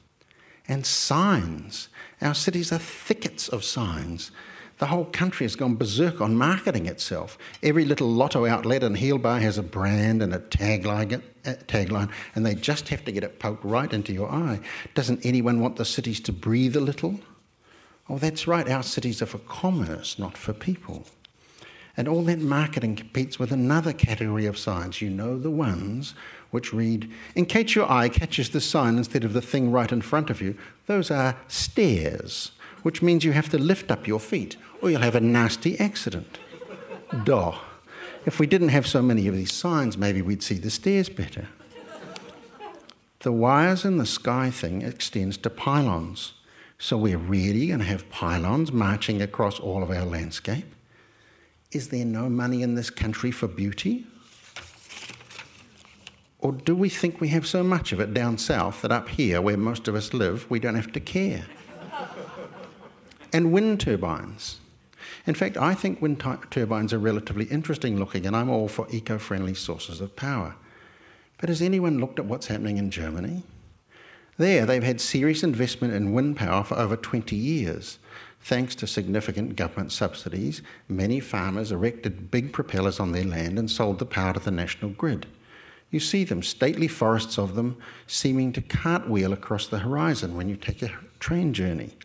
And 0.67 0.85
signs. 0.85 1.89
Our 2.21 2.35
cities 2.35 2.73
are 2.73 2.79
thickets 2.79 3.49
of 3.49 3.65
signs 3.65 4.31
the 4.79 4.87
whole 4.87 5.07
country 5.07 5.45
has 5.45 5.57
gone 5.57 5.75
berserk 5.75 6.21
on 6.21 6.37
marketing 6.37 6.87
itself. 6.87 7.37
Every 7.63 7.85
little 7.85 8.09
lotto 8.09 8.47
outlet 8.47 8.85
and 8.85 8.97
heel 8.97 9.19
bar 9.19 9.41
has 9.41 9.59
a 9.59 9.63
brand 9.63 10.23
and 10.23 10.33
a 10.33 10.39
tagline, 10.39 11.21
a 11.45 11.55
tagline, 11.55 12.11
and 12.35 12.47
they 12.47 12.55
just 12.55 12.89
have 12.89 13.05
to 13.05 13.13
get 13.13 13.25
it 13.25 13.41
poked 13.41 13.65
right 13.65 13.93
into 13.93 14.13
your 14.13 14.31
eye. 14.31 14.61
Doesn't 14.95 15.27
anyone 15.27 15.61
want 15.61 15.77
the 15.77 15.85
cities 15.85 16.21
to 16.21 16.33
breathe 16.33 16.77
a 16.77 16.81
little? 16.81 17.19
Oh, 18.09 18.19
that's 18.19 18.47
right, 18.47 18.69
our 18.69 18.83
cities 18.83 19.21
are 19.21 19.27
for 19.27 19.39
commerce, 19.39 20.19
not 20.19 20.37
for 20.37 20.53
people. 20.53 21.05
And 21.97 22.07
all 22.07 22.23
that 22.23 22.39
marketing 22.39 22.95
competes 22.95 23.41
with 23.41 23.51
another 23.51 23.93
category 23.93 24.47
of 24.47 24.57
signs. 24.57 25.03
You 25.03 25.11
know 25.11 25.37
the 25.37 25.51
ones 25.51 26.15
which 26.53 26.73
read, 26.73 27.11
In 27.35 27.45
case 27.45 27.75
your 27.75 27.91
eye 27.91 28.09
catches 28.09 28.51
the 28.51 28.61
sign 28.61 28.97
instead 28.97 29.25
of 29.25 29.33
the 29.33 29.43
thing 29.43 29.73
right 29.73 29.91
in 29.91 30.01
front 30.01 30.31
of 30.31 30.41
you, 30.41 30.57
those 30.87 31.11
are 31.11 31.37
stairs 31.49 32.53
which 32.89 33.03
means 33.03 33.23
you 33.23 33.33
have 33.33 33.51
to 33.51 33.59
lift 33.59 33.91
up 33.91 34.07
your 34.07 34.19
feet 34.19 34.57
or 34.81 34.89
you'll 34.89 35.03
have 35.03 35.15
a 35.15 35.21
nasty 35.21 35.79
accident. 35.79 36.39
Duh. 37.23 37.53
If 38.25 38.41
we 38.41 38.47
didn't 38.47 38.71
have 38.71 38.87
so 38.87 39.03
many 39.03 39.29
of 39.29 39.35
these 39.35 39.53
signs, 39.53 39.99
maybe 39.99 40.23
we'd 40.23 40.43
see 40.43 40.55
the 40.55 40.71
stairs 40.71 41.11
better. 41.11 41.49
The 43.19 43.31
wires 43.31 43.85
in 43.85 43.99
the 43.99 44.07
sky 44.07 44.49
thing 44.49 44.81
extends 44.81 45.37
to 45.37 45.51
pylons. 45.51 46.33
So 46.79 46.97
we're 46.97 47.19
really 47.19 47.67
going 47.67 47.81
to 47.81 47.85
have 47.85 48.09
pylons 48.09 48.73
marching 48.73 49.21
across 49.21 49.61
all 49.61 49.83
of 49.83 49.91
our 49.91 50.07
landscape? 50.07 50.75
Is 51.73 51.91
there 51.91 52.07
no 52.07 52.31
money 52.31 52.63
in 52.63 52.75
this 52.75 52.89
country 52.89 53.31
for 53.31 53.49
beauty? 53.49 54.07
Or 56.39 56.53
do 56.53 56.75
we 56.75 56.89
think 56.89 57.21
we 57.21 57.29
have 57.29 57.47
so 57.47 57.63
much 57.63 57.93
of 57.93 58.01
it 58.01 58.15
down 58.15 58.39
south 58.39 58.81
that 58.81 58.93
up 58.93 59.11
here, 59.11 59.43
where 59.43 59.59
most 59.59 59.89
of 59.89 59.95
us 59.95 60.15
live, 60.15 60.51
we 60.51 60.59
don't 60.59 60.75
have 60.75 60.93
to 60.93 61.01
care? 61.01 61.45
And 63.33 63.53
wind 63.53 63.81
turbines. 63.81 64.59
In 65.27 65.35
fact, 65.35 65.57
I 65.57 65.75
think 65.75 66.01
wind 66.01 66.23
turbines 66.51 66.93
are 66.93 66.99
relatively 66.99 67.47
interesting 67.47 67.99
looking, 67.99 68.27
and 68.27 68.37
I'm 68.37 68.49
all 68.49 68.69
for 68.69 68.87
eco 68.91 69.19
friendly 69.19 69.55
sources 69.55 70.01
of 70.01 70.17
power. 70.17 70.55
But 71.39 71.49
has 71.49 71.63
anyone 71.63 71.99
looked 71.99 72.19
at 72.19 72.27
what's 72.27 72.49
happening 72.49 72.79
in 72.79 72.91
Germany? 72.91 73.43
There, 74.39 74.65
they've 74.67 74.83
had 74.83 75.01
serious 75.01 75.43
investment 75.43 75.95
in 75.95 76.13
wind 76.13 76.37
power 76.37 76.63
for 76.63 76.79
over 76.79 76.97
20 76.97 77.35
years. 77.35 77.99
Thanks 78.41 78.75
to 78.77 78.87
significant 78.87 79.57
government 79.57 79.93
subsidies, 79.93 80.63
many 80.89 81.21
farmers 81.21 81.73
erected 81.73 82.31
big 82.31 82.53
propellers 82.53 83.01
on 83.01 83.13
their 83.13 83.25
land 83.25 83.59
and 83.59 83.71
sold 83.71 83.99
the 83.99 84.07
power 84.07 84.33
to 84.35 84.41
the 84.41 84.51
national 84.51 84.93
grid. 84.93 85.27
You 85.91 86.01
see 86.01 86.25
them, 86.25 86.43
stately 86.43 86.87
forests 86.87 87.39
of 87.39 87.55
them, 87.55 87.77
seeming 88.07 88.53
to 88.53 88.61
cartwheel 88.61 89.33
across 89.33 89.67
the 89.67 89.81
horizon 89.81 90.37
when 90.37 90.49
you 90.49 90.57
take 90.57 90.83
a 90.83 90.93
train 91.19 91.53
journey. 91.53 91.97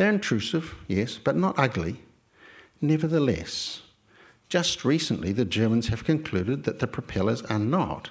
They're 0.00 0.08
intrusive, 0.08 0.76
yes, 0.88 1.18
but 1.22 1.36
not 1.36 1.58
ugly. 1.58 2.00
Nevertheless, 2.80 3.82
just 4.48 4.82
recently 4.82 5.30
the 5.30 5.44
Germans 5.44 5.88
have 5.88 6.04
concluded 6.04 6.64
that 6.64 6.78
the 6.78 6.86
propellers 6.86 7.42
are 7.42 7.58
not 7.58 8.08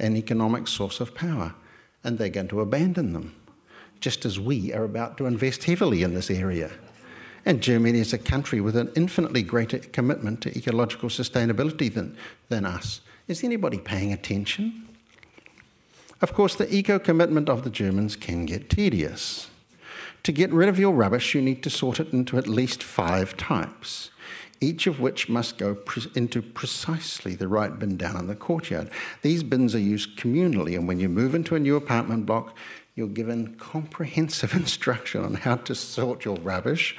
an 0.00 0.16
economic 0.16 0.66
source 0.66 0.98
of 0.98 1.14
power 1.14 1.54
and 2.02 2.18
they're 2.18 2.28
going 2.28 2.48
to 2.48 2.60
abandon 2.60 3.12
them, 3.12 3.36
just 4.00 4.24
as 4.24 4.40
we 4.40 4.72
are 4.72 4.82
about 4.82 5.16
to 5.18 5.26
invest 5.26 5.62
heavily 5.62 6.02
in 6.02 6.12
this 6.12 6.28
area. 6.28 6.72
And 7.46 7.62
Germany 7.62 8.00
is 8.00 8.12
a 8.12 8.18
country 8.18 8.60
with 8.60 8.74
an 8.74 8.90
infinitely 8.96 9.44
greater 9.44 9.78
commitment 9.78 10.40
to 10.40 10.58
ecological 10.58 11.08
sustainability 11.08 11.94
than, 11.94 12.16
than 12.48 12.66
us. 12.66 13.00
Is 13.28 13.44
anybody 13.44 13.78
paying 13.78 14.12
attention? 14.12 14.88
Of 16.20 16.34
course, 16.34 16.56
the 16.56 16.74
eco 16.74 16.98
commitment 16.98 17.48
of 17.48 17.62
the 17.62 17.70
Germans 17.70 18.16
can 18.16 18.44
get 18.44 18.68
tedious. 18.68 19.50
To 20.28 20.32
get 20.32 20.52
rid 20.52 20.68
of 20.68 20.78
your 20.78 20.92
rubbish, 20.92 21.34
you 21.34 21.40
need 21.40 21.62
to 21.62 21.70
sort 21.70 21.98
it 22.00 22.12
into 22.12 22.36
at 22.36 22.46
least 22.46 22.82
five 22.82 23.34
types 23.38 24.10
each 24.60 24.86
of 24.86 25.00
which 25.00 25.30
must 25.30 25.56
go 25.56 25.74
pre- 25.74 26.10
into 26.14 26.42
precisely 26.42 27.34
the 27.34 27.48
right 27.48 27.78
bin 27.78 27.96
down 27.96 28.16
in 28.16 28.26
the 28.26 28.34
courtyard. 28.34 28.90
These 29.22 29.42
bins 29.42 29.74
are 29.74 29.78
used 29.78 30.18
communally, 30.18 30.74
and 30.74 30.86
when 30.86 31.00
you 31.00 31.08
move 31.08 31.34
into 31.34 31.54
a 31.54 31.58
new 31.58 31.76
apartment 31.76 32.26
block, 32.26 32.54
you're 32.94 33.08
given 33.08 33.54
comprehensive 33.54 34.54
instruction 34.62 35.24
on 35.24 35.32
how 35.34 35.56
to 35.56 35.74
sort 35.74 36.26
your 36.26 36.36
rubbish 36.36 36.94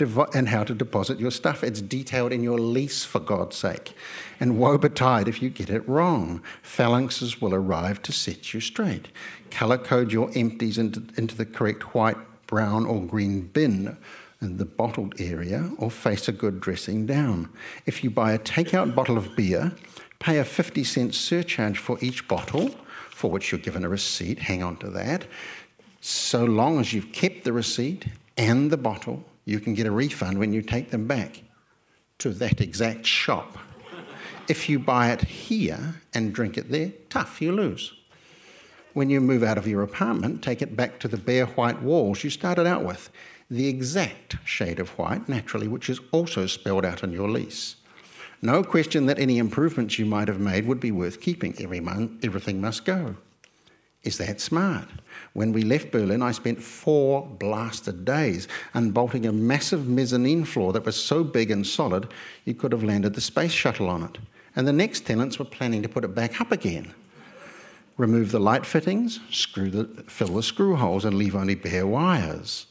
and 0.00 0.48
how 0.48 0.64
to 0.64 0.74
deposit 0.74 1.18
your 1.18 1.30
stuff. 1.30 1.64
It's 1.64 1.80
detailed 1.80 2.32
in 2.32 2.42
your 2.42 2.58
lease, 2.58 3.04
for 3.04 3.20
God's 3.20 3.56
sake. 3.56 3.94
And 4.40 4.58
woe 4.58 4.78
betide 4.78 5.28
if 5.28 5.42
you 5.42 5.50
get 5.50 5.70
it 5.70 5.88
wrong. 5.88 6.42
Phalanxes 6.62 7.40
will 7.40 7.54
arrive 7.54 8.02
to 8.02 8.12
set 8.12 8.54
you 8.54 8.60
straight. 8.60 9.08
Colour 9.50 9.78
code 9.78 10.12
your 10.12 10.30
empties 10.34 10.78
into, 10.78 11.02
into 11.16 11.34
the 11.34 11.46
correct 11.46 11.94
white, 11.94 12.16
brown, 12.46 12.86
or 12.86 13.02
green 13.02 13.42
bin 13.42 13.96
in 14.40 14.56
the 14.56 14.64
bottled 14.64 15.20
area 15.20 15.70
or 15.78 15.90
face 15.90 16.28
a 16.28 16.32
good 16.32 16.60
dressing 16.60 17.06
down. 17.06 17.48
If 17.86 18.04
you 18.04 18.10
buy 18.10 18.32
a 18.32 18.38
takeout 18.38 18.94
bottle 18.94 19.18
of 19.18 19.34
beer, 19.34 19.72
pay 20.18 20.38
a 20.38 20.44
50 20.44 20.84
cent 20.84 21.14
surcharge 21.14 21.78
for 21.78 21.98
each 22.00 22.28
bottle, 22.28 22.70
for 23.10 23.30
which 23.30 23.50
you're 23.50 23.60
given 23.60 23.84
a 23.84 23.88
receipt, 23.88 24.38
hang 24.38 24.62
on 24.62 24.76
to 24.78 24.90
that. 24.90 25.26
So 26.00 26.44
long 26.44 26.78
as 26.78 26.92
you've 26.92 27.12
kept 27.12 27.44
the 27.44 27.52
receipt 27.52 28.06
and 28.36 28.70
the 28.70 28.76
bottle, 28.76 29.24
you 29.48 29.58
can 29.60 29.72
get 29.72 29.86
a 29.86 29.90
refund 29.90 30.38
when 30.38 30.52
you 30.52 30.60
take 30.60 30.90
them 30.90 31.06
back 31.06 31.42
to 32.18 32.28
that 32.30 32.60
exact 32.60 33.06
shop. 33.06 33.56
If 34.46 34.68
you 34.68 34.78
buy 34.78 35.10
it 35.10 35.22
here 35.22 35.94
and 36.12 36.34
drink 36.34 36.58
it 36.58 36.70
there, 36.70 36.92
tough, 37.08 37.40
you 37.40 37.52
lose. 37.52 37.94
When 38.92 39.08
you 39.08 39.22
move 39.22 39.42
out 39.42 39.56
of 39.56 39.66
your 39.66 39.82
apartment, 39.82 40.42
take 40.42 40.60
it 40.60 40.76
back 40.76 40.98
to 41.00 41.08
the 41.08 41.16
bare 41.16 41.46
white 41.46 41.80
walls 41.80 42.24
you 42.24 42.30
started 42.30 42.66
out 42.66 42.84
with 42.84 43.10
the 43.50 43.68
exact 43.68 44.36
shade 44.44 44.78
of 44.78 44.90
white, 44.98 45.28
naturally, 45.28 45.68
which 45.68 45.88
is 45.88 46.00
also 46.12 46.46
spelled 46.46 46.84
out 46.84 47.02
in 47.02 47.12
your 47.12 47.28
lease. 47.28 47.76
No 48.42 48.62
question 48.62 49.06
that 49.06 49.18
any 49.18 49.38
improvements 49.38 49.98
you 49.98 50.04
might 50.04 50.28
have 50.28 50.40
made 50.40 50.66
would 50.66 50.80
be 50.80 50.92
worth 50.92 51.22
keeping. 51.22 51.54
Every 51.58 51.80
month, 51.80 52.22
everything 52.22 52.60
must 52.60 52.84
go. 52.84 53.16
Is 54.08 54.16
that 54.16 54.40
smart? 54.40 54.88
When 55.34 55.52
we 55.52 55.60
left 55.60 55.90
Berlin, 55.90 56.22
I 56.22 56.32
spent 56.32 56.62
four 56.62 57.26
blasted 57.26 58.06
days 58.06 58.48
unbolting 58.72 59.26
a 59.26 59.32
massive 59.32 59.86
mezzanine 59.86 60.46
floor 60.46 60.72
that 60.72 60.86
was 60.86 60.96
so 60.96 61.22
big 61.22 61.50
and 61.50 61.66
solid 61.66 62.08
you 62.46 62.54
could 62.54 62.72
have 62.72 62.82
landed 62.82 63.14
the 63.14 63.20
space 63.20 63.52
shuttle 63.52 63.90
on 63.90 64.04
it. 64.04 64.16
And 64.56 64.66
the 64.66 64.72
next 64.72 65.00
tenants 65.00 65.38
were 65.38 65.44
planning 65.44 65.82
to 65.82 65.90
put 65.90 66.04
it 66.04 66.14
back 66.14 66.40
up 66.40 66.52
again. 66.52 66.94
Remove 67.98 68.30
the 68.30 68.40
light 68.40 68.64
fittings, 68.64 69.20
screw 69.30 69.68
the, 69.68 69.84
fill 70.04 70.28
the 70.28 70.42
screw 70.42 70.74
holes, 70.76 71.04
and 71.04 71.18
leave 71.18 71.36
only 71.36 71.54
bare 71.54 71.86
wires. 71.86 72.64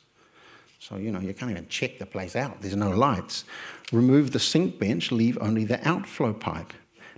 So, 0.80 0.96
you 0.96 1.12
know, 1.12 1.20
you 1.20 1.36
can't 1.36 1.52
even 1.52 1.68
check 1.68 2.00
the 2.00 2.08
place 2.08 2.36
out. 2.36 2.62
There's 2.62 2.76
no 2.76 2.90
lights. 2.90 3.46
Remove 3.92 4.32
the 4.32 4.40
sink 4.40 4.80
bench, 4.80 5.12
leave 5.12 5.38
only 5.40 5.66
the 5.66 5.88
outflow 5.88 6.34
pipe. 6.34 6.74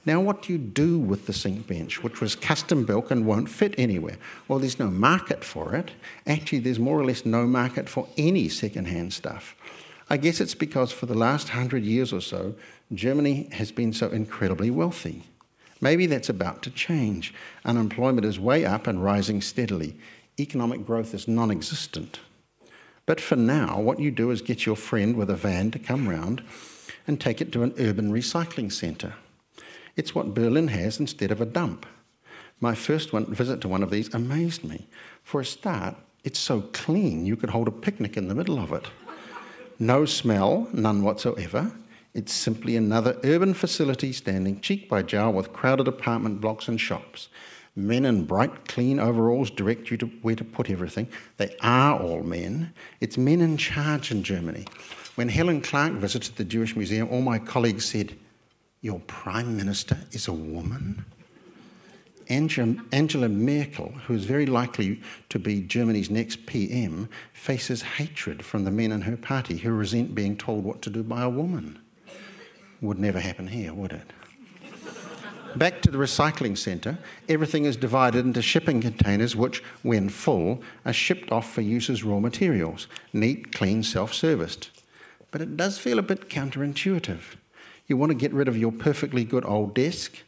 Now, 0.06 0.22
what 0.22 0.44
do 0.44 0.53
you 0.53 0.60
do 0.60 0.98
with 0.98 1.25
the 1.27 1.34
sink 1.34 1.68
bench, 1.68 2.03
which 2.03 2.22
was 2.22 2.36
custom 2.36 2.86
built 2.86 3.12
and 3.12 3.25
won't 3.25 3.50
fit 3.50 3.75
anywhere? 3.77 4.18
Well, 4.48 4.60
there's 4.60 4.79
no 4.79 4.89
market 4.89 5.44
for 5.44 5.75
it. 5.75 5.91
Actually, 6.25 6.60
there's 6.60 6.79
more 6.79 7.00
or 7.00 7.06
less 7.06 7.25
no 7.25 7.46
market 7.46 7.89
for 7.89 8.08
any 8.18 8.48
second-hand 8.50 9.13
stuff. 9.13 9.56
I 10.10 10.18
guess 10.18 10.41
it's 10.41 10.56
because 10.56 10.91
for 10.91 11.06
the 11.06 11.13
last 11.18 11.50
hundred 11.50 11.84
years 11.84 12.12
or 12.13 12.22
so, 12.22 12.56
Germany 12.94 13.50
has 13.51 13.72
been 13.72 13.94
so 13.94 14.08
incredibly 14.10 14.72
wealthy. 14.72 15.24
Maybe 15.82 16.08
that's 16.08 16.29
about 16.29 16.63
to 16.63 16.72
change. 16.72 17.34
Unemployment 17.63 18.25
is 18.25 18.39
way 18.39 18.65
up 18.65 18.88
and 18.88 19.03
rising 19.03 19.41
steadily. 19.41 19.96
Economic 20.39 20.86
growth 20.86 21.13
is 21.13 21.27
non 21.27 21.51
existent. 21.51 22.20
But 23.06 23.22
for 23.22 23.36
now, 23.36 23.79
what 23.79 24.00
you 24.00 24.12
do 24.12 24.32
is 24.32 24.41
get 24.41 24.65
your 24.65 24.75
friend 24.75 25.15
with 25.15 25.29
a 25.29 25.36
van 25.36 25.72
to 25.72 25.79
come 25.79 26.08
round 26.08 26.44
and 27.08 27.20
take 27.20 27.41
it 27.41 27.51
to 27.53 27.63
an 27.63 27.74
urban 27.79 28.12
recycling 28.12 28.72
centre. 28.72 29.15
It's 30.00 30.15
what 30.15 30.34
Berlin 30.34 30.70
has 30.70 30.98
instead 30.98 31.29
of 31.29 31.41
a 31.41 31.46
dump. 31.46 31.86
My 32.62 32.74
first 32.74 33.12
one, 33.12 33.25
visit 33.25 33.60
to 33.60 33.68
one 33.68 33.84
of 33.84 33.91
these 33.91 34.13
amazed 34.13 34.63
me. 34.63 34.88
For 35.24 35.41
a 35.41 35.46
start, 35.46 35.98
it's 36.24 36.39
so 36.39 36.62
clean 36.72 37.25
you 37.25 37.36
could 37.36 37.50
hold 37.50 37.68
a 37.68 37.72
picnic 37.86 38.15
in 38.15 38.29
the 38.29 38.34
middle 38.34 38.60
of 38.60 38.72
it. 38.72 38.88
No 39.77 40.06
smell, 40.06 40.70
none 40.72 41.03
whatsoever. 41.03 41.74
It's 42.13 42.32
simply 42.32 42.77
another 42.77 43.20
urban 43.25 43.53
facility 43.53 44.13
standing 44.13 44.62
cheek 44.62 44.88
by 44.88 45.01
jowl 45.01 45.34
with 45.34 45.51
crowded 45.51 45.89
apartment 45.89 46.39
blocks 46.39 46.70
and 46.70 46.79
shops. 46.79 47.27
Men 47.75 48.06
in 48.06 48.24
bright, 48.24 48.70
clean 48.70 49.01
overalls 49.01 49.51
direct 49.51 49.91
you 49.91 49.98
to 49.98 50.06
where 50.22 50.36
to 50.38 50.46
put 50.46 50.70
everything. 50.70 51.10
They 51.36 51.53
are 51.62 52.00
all 52.00 52.24
men. 52.24 52.72
It's 53.01 53.18
men 53.18 53.41
in 53.41 53.58
charge 53.58 54.12
in 54.12 54.24
Germany. 54.24 54.63
When 55.15 55.27
Helen 55.27 55.60
Clark 55.60 55.91
visited 55.91 56.38
the 56.38 56.46
Jewish 56.46 56.77
Museum, 56.77 57.10
all 57.10 57.22
my 57.22 57.38
colleagues 57.38 57.84
said, 57.84 58.15
Your 58.81 59.00
Prime 59.01 59.57
Minister 59.57 59.98
is 60.12 60.27
a 60.27 60.33
woman? 60.33 61.03
Angela 62.29 63.27
Merkel, 63.27 63.91
who 64.05 64.13
is 64.13 64.24
very 64.24 64.45
likely 64.45 65.01
to 65.29 65.39
be 65.39 65.62
Germany's 65.62 66.09
next 66.09 66.45
PM, 66.45 67.09
faces 67.33 67.81
hatred 67.81 68.45
from 68.45 68.63
the 68.63 68.71
men 68.71 68.91
in 68.91 69.01
her 69.01 69.17
party 69.17 69.57
who 69.57 69.71
resent 69.71 70.13
being 70.13 70.38
told 70.38 70.63
what 70.63 70.81
to 70.83 70.89
do 70.89 71.03
by 71.03 71.24
a 71.24 71.29
woman. 71.29 71.79
Would 72.81 73.00
never 73.00 73.19
happen 73.19 73.48
here, 73.48 73.74
would 73.74 73.91
it? 73.91 74.13
Back 75.55 75.81
to 75.81 75.91
the 75.91 75.98
recycling 75.98 76.55
centre, 76.55 77.00
everything 77.27 77.65
is 77.65 77.75
divided 77.75 78.24
into 78.24 78.41
shipping 78.41 78.79
containers, 78.79 79.36
which, 79.36 79.63
when 79.81 80.07
full, 80.07 80.62
are 80.86 80.93
shipped 80.93 81.31
off 81.31 81.51
for 81.51 81.62
use 81.62 81.89
as 81.89 82.03
raw 82.03 82.19
materials 82.19 82.88
neat, 83.12 83.51
clean, 83.51 83.81
self 83.81 84.13
serviced. 84.13 84.69
But 85.31 85.41
it 85.41 85.57
does 85.57 85.79
feel 85.79 85.98
a 85.98 86.03
bit 86.03 86.29
counterintuitive. 86.29 87.38
You 87.89 87.98
want 87.98 88.12
to 88.12 88.15
get 88.15 88.31
rid 88.31 88.48
of 88.48 88.55
your 88.55 88.72
perfectly 88.72 89.25
good 89.25 89.43
old 89.43 89.74
desk, 89.74 90.19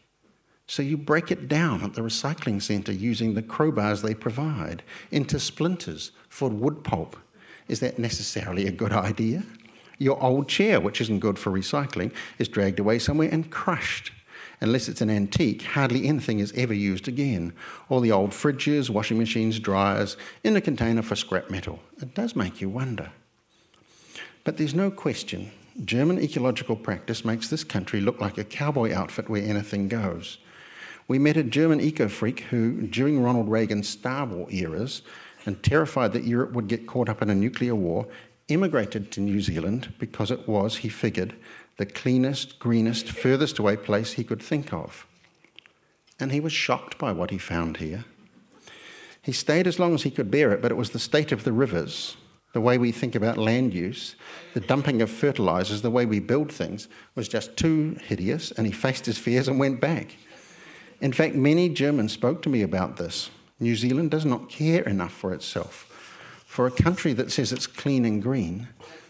so 0.68 0.82
you 0.82 0.98
break 0.98 1.32
it 1.32 1.48
down 1.48 1.84
at 1.84 1.94
the 1.94 2.02
recycling 2.02 2.62
centre 2.62 2.92
using 2.92 3.34
the 3.34 3.44
crowbars 3.44 4.02
they 4.02 4.16
provide 4.16 4.84
into 5.12 5.40
splinters 5.40 6.12
for 6.28 6.50
wood 6.50 6.84
pulp. 6.84 7.16
Is 7.68 7.80
that 7.80 8.00
necessarily 8.00 8.68
a 8.68 8.72
good 8.72 8.92
idea? 8.92 9.44
Your 10.00 10.22
old 10.22 10.50
chair, 10.50 10.82
which 10.82 11.00
isn't 11.00 11.20
good 11.20 11.38
for 11.38 11.52
recycling, 11.52 12.12
is 12.40 12.48
dragged 12.48 12.80
away 12.80 13.00
somewhere 13.00 13.30
and 13.32 13.50
crushed 13.50 14.12
unless 14.62 14.88
it's 14.88 15.02
an 15.02 15.10
antique, 15.10 15.64
hardly 15.64 16.08
anything 16.08 16.40
is 16.40 16.54
ever 16.56 16.74
used 16.74 17.08
again. 17.08 17.52
All 17.90 18.00
the 18.00 18.12
old 18.12 18.30
fridges, 18.30 18.90
washing 18.90 19.18
machines, 19.18 19.60
dryers, 19.60 20.18
in 20.44 20.56
a 20.56 20.62
container 20.62 21.02
for 21.02 21.16
scrap 21.16 21.50
metal. 21.50 21.80
It 22.00 22.14
does 22.14 22.36
make 22.36 22.62
you 22.62 22.70
wonder. 22.70 23.12
But 24.44 24.58
there's 24.58 24.76
no 24.76 24.92
question 24.92 25.52
German 25.86 26.20
ecological 26.20 26.76
practice 26.76 27.24
makes 27.24 27.50
this 27.50 27.64
country 27.64 28.02
look 28.02 28.20
like 28.20 28.38
a 28.38 28.44
cowboy 28.44 28.94
outfit 28.94 29.30
where 29.30 29.44
anything 29.44 29.88
goes. 29.88 30.38
We 31.08 31.18
met 31.18 31.38
a 31.38 31.44
German 31.44 31.82
eco 31.82 32.08
freak 32.08 32.42
who, 32.42 32.88
during 32.88 33.22
Ronald 33.22 33.50
Reagan's 33.50 33.90
Star 33.90 34.26
War 34.26 34.48
eras, 34.52 35.02
and 35.46 35.64
terrified 35.64 36.14
that 36.14 36.24
Europe 36.24 36.52
would 36.54 36.68
get 36.68 36.88
caught 36.88 37.10
up 37.10 37.22
in 37.22 37.30
a 37.30 37.36
nuclear 37.36 37.76
war, 37.76 38.08
immigrated 38.48 39.12
to 39.12 39.22
New 39.22 39.42
Zealand 39.42 39.94
because 39.98 40.30
it 40.30 40.48
was, 40.48 40.78
he 40.78 40.90
figured, 40.90 41.36
the 41.78 41.86
cleanest, 41.86 42.60
greenest, 42.60 43.10
furthest 43.10 43.58
away 43.58 43.76
place 43.76 44.14
he 44.14 44.24
could 44.24 44.42
think 44.42 44.74
of. 44.74 45.08
And 46.20 46.32
he 46.32 46.40
was 46.40 46.54
shocked 46.54 46.98
by 46.98 47.12
what 47.12 47.32
he 47.32 47.38
found 47.38 47.78
here. 47.78 48.06
He 49.22 49.32
stayed 49.32 49.68
as 49.68 49.80
long 49.80 49.94
as 49.94 50.04
he 50.04 50.12
could 50.12 50.30
bear 50.30 50.52
it, 50.52 50.62
but 50.62 50.72
it 50.72 50.78
was 50.78 50.92
the 50.92 51.00
state 51.00 51.32
of 51.32 51.44
the 51.44 51.52
rivers, 51.52 52.18
the 52.54 52.62
way 52.62 52.78
we 52.78 52.92
think 52.92 53.16
about 53.16 53.38
land 53.38 53.74
use, 53.74 54.16
the 54.54 54.60
dumping 54.60 55.02
of 55.02 55.10
fertilizers, 55.10 55.82
the 55.82 55.92
way 55.92 56.06
we 56.06 56.20
build 56.20 56.52
things 56.52 56.88
was 57.16 57.28
just 57.28 57.56
too 57.56 57.98
hideous, 58.04 58.52
and 58.52 58.68
he 58.68 58.74
faced 58.74 59.06
his 59.06 59.18
fears 59.18 59.48
and 59.48 59.60
went 59.60 59.80
back. 59.80 60.18
In 61.00 61.14
fact, 61.14 61.36
many 61.36 61.70
Germans 61.70 62.12
spoke 62.12 62.42
to 62.42 62.50
me 62.50 62.62
about 62.62 62.98
this. 62.98 63.30
New 63.60 63.76
Zealand 63.76 64.12
does 64.12 64.26
not 64.26 64.50
care 64.50 64.84
enough 64.84 65.14
for 65.14 65.34
itself. 65.34 65.88
For 66.46 66.68
a 66.68 66.72
country 66.72 67.14
that 67.14 67.32
says 67.32 67.54
it's 67.54 67.68
clean 67.68 68.04
and 68.04 68.22
green, 68.22 68.68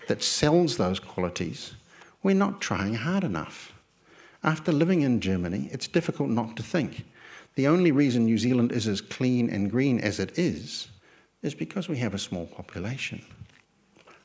that 0.08 0.22
sells 0.22 0.78
those 0.78 1.00
qualities, 1.00 1.74
we're 2.22 2.36
not 2.36 2.62
trying 2.62 2.94
hard 2.94 3.24
enough. 3.24 3.74
After 4.44 4.72
living 4.72 5.02
in 5.02 5.22
Germany, 5.22 5.70
it's 5.72 5.88
difficult 5.88 6.30
not 6.30 6.56
to 6.58 6.64
think. 6.64 7.06
The 7.56 7.68
only 7.68 7.92
reason 7.92 8.26
New 8.26 8.38
Zealand 8.38 8.72
is 8.72 8.88
as 8.88 9.02
clean 9.02 9.50
and 9.50 9.72
green 9.72 10.00
as 10.00 10.20
it 10.20 10.38
is 10.38 10.91
is 11.42 11.56
because 11.56 11.90
we 11.90 11.98
have 11.98 12.14
a 12.14 12.20
small 12.20 12.46
population. 12.46 13.24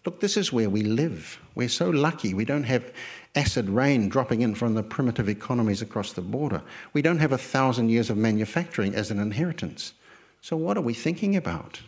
Look, 0.05 0.21
this 0.21 0.37
is 0.37 0.53
where 0.53 0.71
we 0.71 0.83
live. 0.83 1.41
We're 1.57 1.69
so 1.69 1.91
lucky 1.91 2.33
we 2.33 2.45
don't 2.45 2.63
have 2.63 2.93
acid 3.35 3.69
rain 3.69 4.09
dropping 4.09 4.43
in 4.43 4.55
from 4.55 4.75
the 4.75 4.83
primitive 4.83 5.29
economies 5.29 5.83
across 5.83 6.13
the 6.13 6.21
border. 6.21 6.63
We 6.93 7.03
don't 7.03 7.19
have 7.19 7.33
a 7.33 7.39
thousand 7.39 7.89
years 7.89 8.09
of 8.09 8.17
manufacturing 8.17 8.95
as 8.95 9.11
an 9.11 9.19
inheritance. 9.19 9.95
So, 10.41 10.57
what 10.57 10.77
are 10.77 10.83
we 10.83 10.95
thinking 10.95 11.35
about? 11.35 11.81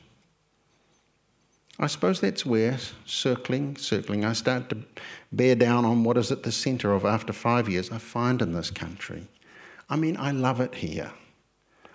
I 1.78 1.87
suppose 1.87 2.20
that's 2.20 2.44
where, 2.44 2.76
circling, 3.06 3.76
circling, 3.76 4.25
I 4.25 4.32
start 4.32 4.68
to 4.70 4.78
bear 5.30 5.54
down 5.54 5.85
on 5.85 6.02
what 6.02 6.16
is 6.16 6.32
at 6.32 6.42
the 6.42 6.50
centre 6.50 6.92
of, 6.92 7.04
after 7.04 7.32
five 7.32 7.68
years, 7.68 7.92
I 7.92 7.99
find 7.99 8.42
in 8.42 8.52
this 8.52 8.73
country. 8.73 9.28
I 9.88 9.94
mean, 9.94 10.16
I 10.16 10.32
love 10.32 10.61
it 10.61 10.75
here. 10.75 11.12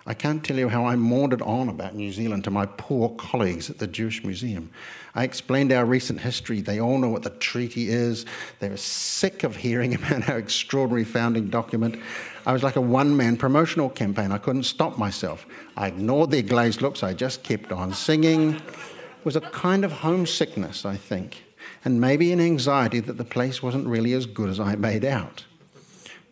I 0.06 0.12
can't 0.12 0.44
tell 0.44 0.58
you 0.58 0.68
how 0.68 0.84
I 0.84 0.96
maundered 0.96 1.40
on 1.40 1.70
about 1.70 1.94
New 1.94 2.12
Zealand 2.12 2.44
to 2.44 2.50
my 2.50 2.66
poor 2.66 3.08
colleagues 3.10 3.70
at 3.70 3.78
the 3.78 3.86
Jewish 3.86 4.22
Museum. 4.22 4.70
I 5.14 5.24
explained 5.24 5.72
our 5.72 5.86
recent 5.86 6.20
history. 6.20 6.60
They 6.60 6.78
all 6.78 6.98
know 6.98 7.08
what 7.08 7.22
the 7.22 7.30
treaty 7.30 7.88
is. 7.88 8.26
They 8.58 8.68
were 8.68 8.76
sick 8.76 9.44
of 9.44 9.56
hearing 9.56 9.94
about 9.94 10.28
our 10.28 10.36
extraordinary 10.36 11.04
founding 11.04 11.48
document. 11.48 11.96
I 12.44 12.52
was 12.52 12.62
like 12.62 12.76
a 12.76 12.82
one 12.82 13.16
man 13.16 13.38
promotional 13.38 13.88
campaign. 13.88 14.30
I 14.30 14.36
couldn't 14.36 14.64
stop 14.64 14.98
myself. 14.98 15.46
I 15.74 15.86
ignored 15.86 16.30
their 16.30 16.42
glazed 16.42 16.82
looks. 16.82 17.02
I 17.02 17.14
just 17.14 17.42
kept 17.42 17.72
on 17.72 17.94
singing. 17.94 18.56
It 18.56 19.24
was 19.24 19.36
a 19.36 19.40
kind 19.40 19.86
of 19.86 19.92
homesickness, 19.92 20.84
I 20.84 20.96
think, 20.96 21.44
and 21.82 21.98
maybe 21.98 22.30
an 22.30 22.40
anxiety 22.40 23.00
that 23.00 23.16
the 23.16 23.24
place 23.24 23.62
wasn't 23.62 23.86
really 23.86 24.12
as 24.12 24.26
good 24.26 24.50
as 24.50 24.60
I 24.60 24.74
made 24.74 25.06
out. 25.06 25.46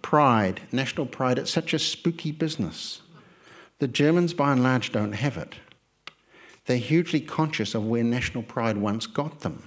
Pride, 0.03 0.61
national 0.73 1.07
pride, 1.07 1.39
it's 1.39 1.51
such 1.51 1.73
a 1.73 1.79
spooky 1.79 2.33
business. 2.33 3.01
The 3.83 3.89
Germans, 3.89 4.33
by 4.33 4.53
and 4.53 4.63
large, 4.63 4.93
don't 4.93 5.11
have 5.11 5.37
it. 5.37 5.57
They're 6.67 6.77
hugely 6.77 7.21
conscious 7.21 7.75
of 7.75 7.85
where 7.85 8.05
national 8.05 8.45
pride 8.45 8.77
once 8.77 9.09
got 9.09 9.41
them. 9.41 9.65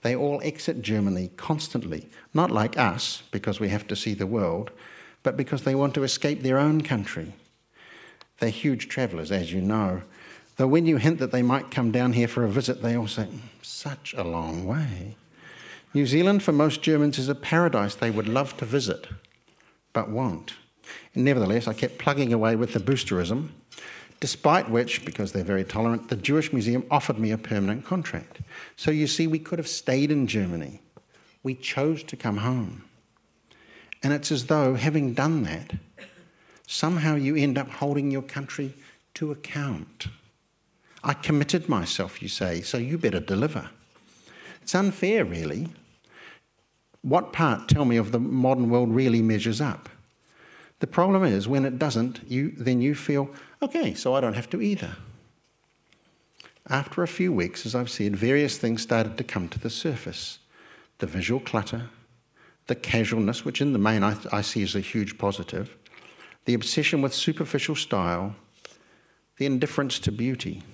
They 0.00 0.16
all 0.16 0.40
exit 0.42 0.80
Germany 0.80 1.30
constantly, 1.36 2.08
not 2.32 2.50
like 2.50 2.78
us, 2.78 3.24
because 3.30 3.60
we 3.60 3.68
have 3.68 3.86
to 3.88 3.94
see 3.94 4.14
the 4.14 4.26
world, 4.26 4.70
but 5.22 5.36
because 5.36 5.64
they 5.64 5.74
want 5.74 5.92
to 5.96 6.02
escape 6.02 6.40
their 6.40 6.56
own 6.56 6.80
country. 6.80 7.34
They're 8.38 8.48
huge 8.48 8.88
travellers, 8.88 9.30
as 9.30 9.52
you 9.52 9.60
know. 9.60 10.00
Though 10.56 10.66
when 10.66 10.86
you 10.86 10.96
hint 10.96 11.18
that 11.18 11.30
they 11.30 11.42
might 11.42 11.70
come 11.70 11.92
down 11.92 12.14
here 12.14 12.26
for 12.26 12.42
a 12.42 12.48
visit, 12.48 12.80
they 12.80 12.96
all 12.96 13.06
say, 13.06 13.28
such 13.60 14.14
a 14.14 14.24
long 14.24 14.64
way. 14.64 15.14
New 15.92 16.06
Zealand, 16.06 16.42
for 16.42 16.52
most 16.52 16.80
Germans, 16.80 17.18
is 17.18 17.28
a 17.28 17.34
paradise 17.34 17.94
they 17.94 18.10
would 18.10 18.28
love 18.28 18.56
to 18.56 18.64
visit, 18.64 19.08
but 19.92 20.08
won't. 20.08 20.54
Nevertheless, 21.14 21.68
I 21.68 21.72
kept 21.72 21.98
plugging 21.98 22.32
away 22.32 22.56
with 22.56 22.72
the 22.72 22.80
boosterism, 22.80 23.50
despite 24.20 24.70
which, 24.70 25.04
because 25.04 25.32
they're 25.32 25.44
very 25.44 25.64
tolerant, 25.64 26.08
the 26.08 26.16
Jewish 26.16 26.52
Museum 26.52 26.84
offered 26.90 27.18
me 27.18 27.30
a 27.30 27.38
permanent 27.38 27.84
contract. 27.84 28.40
So 28.76 28.90
you 28.90 29.06
see, 29.06 29.26
we 29.26 29.38
could 29.38 29.58
have 29.58 29.68
stayed 29.68 30.10
in 30.10 30.26
Germany. 30.26 30.80
We 31.42 31.54
chose 31.54 32.02
to 32.04 32.16
come 32.16 32.38
home. 32.38 32.84
And 34.02 34.12
it's 34.12 34.30
as 34.30 34.46
though, 34.46 34.74
having 34.74 35.14
done 35.14 35.42
that, 35.44 35.72
somehow 36.66 37.16
you 37.16 37.36
end 37.36 37.58
up 37.58 37.68
holding 37.68 38.10
your 38.10 38.22
country 38.22 38.74
to 39.14 39.32
account. 39.32 40.06
I 41.02 41.14
committed 41.14 41.68
myself, 41.68 42.22
you 42.22 42.28
say, 42.28 42.60
so 42.60 42.76
you 42.78 42.98
better 42.98 43.20
deliver. 43.20 43.70
It's 44.62 44.74
unfair, 44.74 45.24
really. 45.24 45.68
What 47.02 47.32
part, 47.32 47.68
tell 47.68 47.84
me, 47.84 47.96
of 47.96 48.12
the 48.12 48.20
modern 48.20 48.68
world 48.68 48.94
really 48.94 49.22
measures 49.22 49.60
up? 49.60 49.88
The 50.80 50.86
problem 50.86 51.24
is 51.24 51.48
when 51.48 51.64
it 51.64 51.78
doesn't, 51.78 52.20
you, 52.28 52.52
then 52.56 52.80
you 52.80 52.94
feel, 52.94 53.30
okay, 53.60 53.94
so 53.94 54.14
I 54.14 54.20
don't 54.20 54.34
have 54.34 54.50
to 54.50 54.62
either. 54.62 54.96
After 56.68 57.02
a 57.02 57.08
few 57.08 57.32
weeks, 57.32 57.64
as 57.66 57.74
I've 57.74 57.90
said, 57.90 58.14
various 58.14 58.58
things 58.58 58.82
started 58.82 59.16
to 59.16 59.24
come 59.24 59.48
to 59.48 59.58
the 59.58 59.70
surface 59.70 60.38
the 60.98 61.06
visual 61.06 61.38
clutter, 61.38 61.88
the 62.66 62.74
casualness, 62.74 63.44
which 63.44 63.60
in 63.60 63.72
the 63.72 63.78
main 63.78 64.02
I, 64.02 64.16
I 64.32 64.40
see 64.40 64.64
as 64.64 64.74
a 64.74 64.80
huge 64.80 65.16
positive, 65.16 65.76
the 66.44 66.54
obsession 66.54 67.02
with 67.02 67.14
superficial 67.14 67.76
style, 67.76 68.34
the 69.36 69.46
indifference 69.46 70.00
to 70.00 70.10
beauty. 70.10 70.64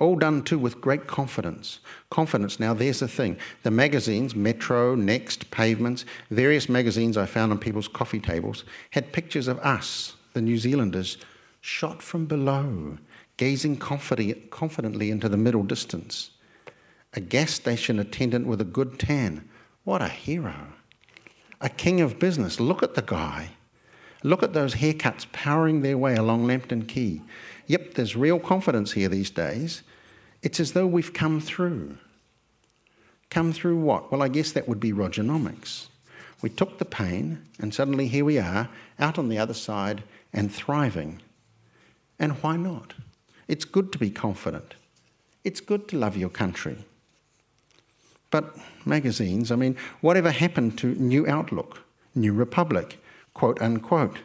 All 0.00 0.16
done 0.16 0.42
too 0.42 0.58
with 0.58 0.80
great 0.80 1.06
confidence. 1.06 1.78
Confidence, 2.08 2.58
now 2.58 2.72
there's 2.72 3.00
the 3.00 3.06
thing. 3.06 3.36
The 3.64 3.70
magazines, 3.70 4.34
Metro, 4.34 4.94
Next, 4.94 5.50
Pavements, 5.50 6.06
various 6.30 6.70
magazines 6.70 7.18
I 7.18 7.26
found 7.26 7.52
on 7.52 7.58
people's 7.58 7.86
coffee 7.86 8.18
tables 8.18 8.64
had 8.92 9.12
pictures 9.12 9.46
of 9.46 9.58
us, 9.58 10.16
the 10.32 10.40
New 10.40 10.56
Zealanders, 10.56 11.18
shot 11.60 12.02
from 12.02 12.24
below, 12.24 12.96
gazing 13.36 13.76
confidently 13.76 15.10
into 15.10 15.28
the 15.28 15.36
middle 15.36 15.64
distance. 15.64 16.30
A 17.12 17.20
gas 17.20 17.50
station 17.50 17.98
attendant 17.98 18.46
with 18.46 18.62
a 18.62 18.64
good 18.64 18.98
tan. 18.98 19.46
What 19.84 20.00
a 20.00 20.08
hero. 20.08 20.68
A 21.60 21.68
king 21.68 22.00
of 22.00 22.18
business. 22.18 22.58
Look 22.58 22.82
at 22.82 22.94
the 22.94 23.02
guy. 23.02 23.50
Look 24.22 24.42
at 24.42 24.52
those 24.52 24.74
haircuts 24.74 25.30
powering 25.32 25.82
their 25.82 25.98
way 25.98 26.14
along 26.14 26.46
Lambton 26.46 26.86
Quay. 26.86 27.20
Yep, 27.70 27.94
there's 27.94 28.16
real 28.16 28.40
confidence 28.40 28.90
here 28.94 29.08
these 29.08 29.30
days. 29.30 29.84
It's 30.42 30.58
as 30.58 30.72
though 30.72 30.88
we've 30.88 31.12
come 31.12 31.40
through. 31.40 31.98
Come 33.30 33.52
through 33.52 33.76
what? 33.76 34.10
Well, 34.10 34.24
I 34.24 34.26
guess 34.28 34.50
that 34.50 34.66
would 34.66 34.80
be 34.80 34.92
Rogernomics. 34.92 35.86
We 36.42 36.50
took 36.50 36.78
the 36.78 36.84
pain, 36.84 37.46
and 37.60 37.72
suddenly 37.72 38.08
here 38.08 38.24
we 38.24 38.40
are, 38.40 38.68
out 38.98 39.20
on 39.20 39.28
the 39.28 39.38
other 39.38 39.54
side 39.54 40.02
and 40.32 40.52
thriving. 40.52 41.22
And 42.18 42.42
why 42.42 42.56
not? 42.56 42.94
It's 43.46 43.64
good 43.64 43.92
to 43.92 43.98
be 43.98 44.10
confident. 44.10 44.74
It's 45.44 45.60
good 45.60 45.86
to 45.90 45.96
love 45.96 46.16
your 46.16 46.28
country. 46.28 46.76
But 48.32 48.56
magazines, 48.84 49.52
I 49.52 49.54
mean, 49.54 49.76
whatever 50.00 50.32
happened 50.32 50.76
to 50.78 50.96
New 50.96 51.24
Outlook, 51.28 51.84
New 52.16 52.32
Republic, 52.32 52.98
quote 53.32 53.62
unquote? 53.62 54.18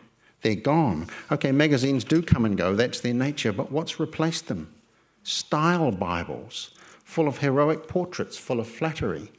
They're 0.46 0.54
gone. 0.54 1.08
Okay, 1.32 1.52
magazines 1.52 2.04
do 2.04 2.22
come 2.22 2.46
and 2.46 2.56
go, 2.56 2.76
that's 2.76 3.00
their 3.00 3.16
nature, 3.16 3.52
but 3.52 3.72
what's 3.72 4.00
replaced 4.00 4.48
them? 4.48 4.72
style 5.24 5.90
Bibles, 5.90 6.70
full 7.04 7.28
of 7.28 7.40
heroic 7.40 7.88
portraits, 7.88 8.38
full 8.38 8.60
of 8.60 8.68
flattery. 8.68 9.32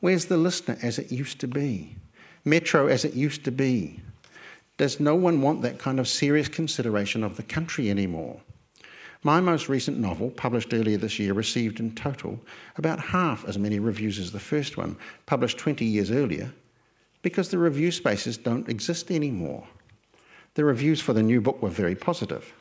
Where's 0.00 0.26
the 0.26 0.36
listener 0.36 0.76
as 0.82 0.98
it 0.98 1.10
used 1.10 1.40
to 1.40 1.48
be? 1.48 1.96
Metro 2.44 2.88
as 2.88 3.06
it 3.06 3.14
used 3.14 3.42
to 3.44 3.50
be? 3.50 4.02
Does 4.76 5.00
no 5.00 5.14
one 5.14 5.40
want 5.40 5.62
that 5.62 5.78
kind 5.78 5.98
of 5.98 6.06
serious 6.06 6.48
consideration 6.48 7.24
of 7.24 7.38
the 7.38 7.42
country 7.42 7.88
anymore? 7.88 8.42
My 9.22 9.40
most 9.40 9.70
recent 9.70 9.98
novel, 9.98 10.28
published 10.28 10.74
earlier 10.74 10.98
this 10.98 11.18
year, 11.18 11.32
received 11.32 11.80
in 11.80 11.94
total 11.94 12.38
about 12.76 13.00
half 13.00 13.48
as 13.48 13.56
many 13.56 13.78
reviews 13.78 14.18
as 14.18 14.32
the 14.32 14.38
first 14.38 14.76
one, 14.76 14.98
published 15.24 15.56
20 15.56 15.86
years 15.86 16.10
earlier, 16.10 16.52
because 17.22 17.48
the 17.48 17.56
review 17.56 17.90
spaces 17.90 18.36
don't 18.36 18.68
exist 18.68 19.10
anymore. 19.10 19.66
The 20.58 20.64
reviews 20.64 21.00
for 21.00 21.12
the 21.12 21.22
new 21.22 21.40
book 21.40 21.62
were 21.62 21.70
very 21.70 21.94
positive 21.94 22.52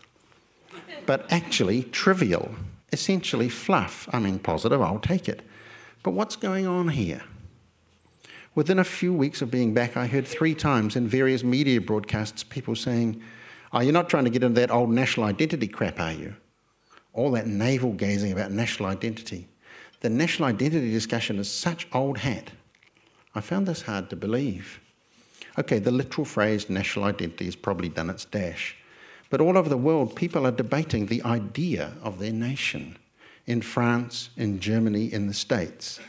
but 1.08 1.26
actually 1.32 1.82
trivial, 1.84 2.54
essentially 2.92 3.50
fluff. 3.50 4.08
I 4.14 4.20
mean, 4.20 4.38
positive, 4.38 4.80
I'll 4.82 5.00
take 5.00 5.28
it. 5.28 5.42
But 6.04 6.12
what's 6.12 6.36
going 6.36 6.68
on 6.68 6.90
here? 6.90 7.24
Within 8.54 8.78
a 8.78 8.84
few 8.84 9.14
weeks 9.14 9.42
of 9.42 9.50
being 9.50 9.74
back, 9.74 9.98
I 9.98 10.06
heard 10.06 10.28
three 10.28 10.54
times 10.54 10.96
in 10.96 11.08
various 11.08 11.44
media 11.44 11.82
broadcasts 11.82 12.44
people 12.44 12.76
saying, 12.76 13.20
Oh, 13.74 13.80
you're 13.80 13.94
not 13.94 14.10
trying 14.10 14.26
to 14.26 14.30
get 14.30 14.44
into 14.44 14.60
that 14.62 14.72
old 14.72 14.92
national 14.92 15.26
identity 15.26 15.68
crap, 15.68 16.00
are 16.00 16.14
you? 16.14 16.36
All 17.14 17.32
that 17.32 17.48
navel 17.48 17.94
gazing 17.94 18.32
about 18.32 18.52
national 18.52 18.90
identity. 18.90 19.48
The 20.02 20.10
national 20.10 20.50
identity 20.50 20.92
discussion 20.92 21.40
is 21.40 21.50
such 21.50 21.88
old 21.94 22.20
hat. 22.20 22.52
I 23.34 23.42
found 23.42 23.68
this 23.68 23.82
hard 23.82 24.10
to 24.12 24.16
believe. 24.16 24.82
Okay, 25.58 25.80
the 25.80 25.92
literal 25.92 26.26
phrase 26.26 26.70
national 26.70 27.06
identity 27.06 27.46
has 27.46 27.56
probably 27.56 27.90
done 27.90 28.10
its 28.10 28.26
dash. 28.26 28.76
But 29.30 29.42
all 29.42 29.58
over 29.58 29.70
the 29.70 29.78
world, 29.78 30.16
people 30.16 30.46
are 30.46 30.52
debating 30.52 31.08
the 31.08 31.24
idea 31.24 31.94
of 32.02 32.20
their 32.20 32.32
nation 32.32 32.98
in 33.46 33.62
France, 33.62 34.30
in 34.38 34.60
Germany, 34.60 35.12
in 35.12 35.28
the 35.28 35.34
States. 35.34 36.00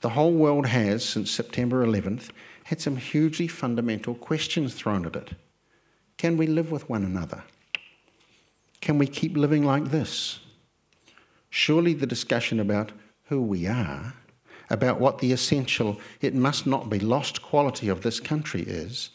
The 0.00 0.10
whole 0.10 0.32
world 0.32 0.66
has, 0.66 1.04
since 1.04 1.30
September 1.30 1.84
11th, 1.86 2.30
had 2.64 2.80
some 2.80 2.96
hugely 2.96 3.48
fundamental 3.48 4.14
questions 4.14 4.74
thrown 4.74 5.06
at 5.06 5.16
it. 5.16 5.30
Can 6.18 6.36
we 6.36 6.46
live 6.46 6.70
with 6.70 6.88
one 6.88 7.04
another? 7.04 7.44
Can 8.80 8.98
we 8.98 9.06
keep 9.06 9.36
living 9.36 9.64
like 9.64 9.86
this? 9.86 10.40
Surely 11.50 11.94
the 11.94 12.06
discussion 12.06 12.60
about 12.60 12.92
who 13.24 13.40
we 13.40 13.66
are, 13.66 14.14
about 14.70 15.00
what 15.00 15.18
the 15.18 15.32
essential, 15.32 16.00
it 16.20 16.34
must 16.34 16.66
not 16.66 16.90
be 16.90 16.98
lost 16.98 17.42
quality 17.42 17.88
of 17.88 18.02
this 18.02 18.20
country 18.20 18.62
is, 18.62 19.10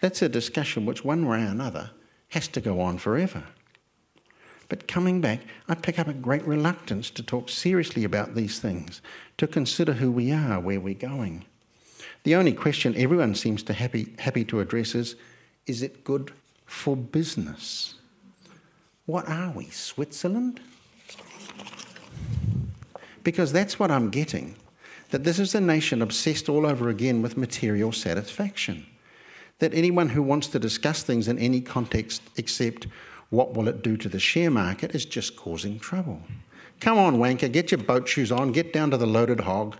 that's 0.00 0.22
a 0.22 0.28
discussion 0.28 0.86
which, 0.86 1.04
one 1.04 1.26
way 1.26 1.42
or 1.42 1.46
another, 1.46 1.90
has 2.28 2.48
to 2.48 2.60
go 2.60 2.80
on 2.80 2.98
forever. 2.98 3.44
But 4.68 4.86
coming 4.86 5.20
back, 5.20 5.40
I 5.68 5.74
pick 5.74 5.98
up 5.98 6.08
a 6.08 6.12
great 6.12 6.46
reluctance 6.46 7.10
to 7.10 7.22
talk 7.22 7.48
seriously 7.48 8.04
about 8.04 8.34
these 8.34 8.58
things, 8.58 9.00
to 9.38 9.46
consider 9.46 9.94
who 9.94 10.10
we 10.10 10.30
are, 10.30 10.60
where 10.60 10.80
we're 10.80 10.94
going. 10.94 11.44
The 12.24 12.34
only 12.34 12.52
question 12.52 12.94
everyone 12.96 13.34
seems 13.34 13.62
to 13.64 13.72
happy, 13.72 14.14
happy 14.18 14.44
to 14.46 14.60
address 14.60 14.94
is 14.94 15.16
is 15.66 15.82
it 15.82 16.02
good 16.02 16.32
for 16.64 16.96
business? 16.96 17.94
What 19.04 19.28
are 19.28 19.50
we, 19.50 19.66
Switzerland? 19.66 20.60
Because 23.22 23.52
that's 23.52 23.78
what 23.78 23.90
I'm 23.90 24.08
getting 24.08 24.56
that 25.10 25.24
this 25.24 25.38
is 25.38 25.54
a 25.54 25.60
nation 25.60 26.02
obsessed 26.02 26.48
all 26.48 26.66
over 26.66 26.88
again 26.88 27.22
with 27.22 27.36
material 27.36 27.92
satisfaction. 27.92 28.86
That 29.58 29.74
anyone 29.74 30.10
who 30.10 30.22
wants 30.22 30.48
to 30.48 30.58
discuss 30.58 31.02
things 31.02 31.28
in 31.28 31.38
any 31.38 31.60
context 31.60 32.22
except 32.36 32.86
what 33.30 33.54
will 33.54 33.68
it 33.68 33.82
do 33.82 33.96
to 33.96 34.08
the 34.08 34.20
share 34.20 34.50
market 34.50 34.94
is 34.94 35.04
just 35.04 35.36
causing 35.36 35.78
trouble. 35.78 36.22
Come 36.80 36.98
on, 36.98 37.16
wanker, 37.16 37.50
get 37.50 37.70
your 37.70 37.78
boat 37.78 38.08
shoes 38.08 38.30
on, 38.30 38.52
get 38.52 38.72
down 38.72 38.90
to 38.92 38.96
the 38.96 39.06
loaded 39.06 39.40
hog. 39.40 39.76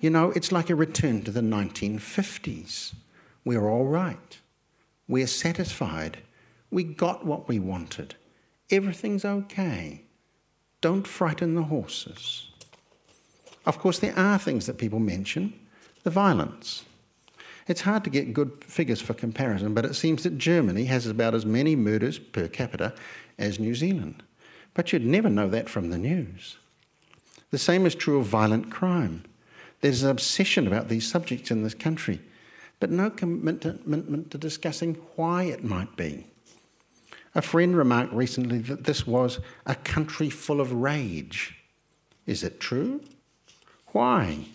You 0.00 0.10
know, 0.10 0.30
it's 0.32 0.50
like 0.50 0.70
a 0.70 0.74
return 0.74 1.22
to 1.22 1.30
the 1.30 1.40
1950s. 1.40 2.94
We're 3.44 3.68
all 3.68 3.86
right. 3.86 4.38
We're 5.06 5.26
satisfied. 5.26 6.18
We 6.70 6.84
got 6.84 7.24
what 7.24 7.48
we 7.48 7.58
wanted. 7.58 8.14
Everything's 8.70 9.24
okay. 9.24 10.04
Don't 10.80 11.06
frighten 11.06 11.54
the 11.54 11.64
horses. 11.64 12.49
Of 13.70 13.78
course, 13.78 14.00
there 14.00 14.18
are 14.18 14.36
things 14.36 14.66
that 14.66 14.78
people 14.78 14.98
mention 14.98 15.54
the 16.02 16.10
violence, 16.10 16.84
it's 17.68 17.82
hard 17.82 18.02
to 18.02 18.10
get 18.10 18.34
good 18.34 18.64
figures 18.64 19.00
for 19.00 19.14
comparison, 19.14 19.74
but 19.74 19.84
it 19.84 19.94
seems 19.94 20.24
that 20.24 20.38
Germany 20.38 20.86
has 20.86 21.06
about 21.06 21.36
as 21.36 21.46
many 21.46 21.76
murders 21.76 22.18
per 22.18 22.48
capita 22.48 22.92
as 23.38 23.60
New 23.60 23.76
Zealand. 23.76 24.24
But 24.74 24.92
you'd 24.92 25.06
never 25.06 25.30
know 25.30 25.48
that 25.50 25.68
from 25.68 25.90
the 25.90 25.98
news. 25.98 26.56
The 27.52 27.58
same 27.58 27.86
is 27.86 27.94
true 27.94 28.18
of 28.18 28.26
violent 28.26 28.72
crime. 28.72 29.22
There's 29.82 30.02
an 30.02 30.10
obsession 30.10 30.66
about 30.66 30.88
these 30.88 31.08
subjects 31.08 31.52
in 31.52 31.62
this 31.62 31.74
country, 31.74 32.20
but 32.80 32.90
no 32.90 33.08
commitment 33.08 34.32
to 34.32 34.36
discussing 34.36 34.96
why 35.14 35.44
it 35.44 35.62
might 35.62 35.94
be. 35.94 36.26
A 37.36 37.42
friend 37.42 37.76
remarked 37.76 38.12
recently 38.12 38.58
that 38.62 38.82
this 38.82 39.06
was 39.06 39.38
a 39.64 39.76
country 39.76 40.28
full 40.28 40.60
of 40.60 40.72
rage. 40.72 41.56
Is 42.26 42.42
it 42.42 42.58
true? 42.58 43.00
Why? 43.92 44.46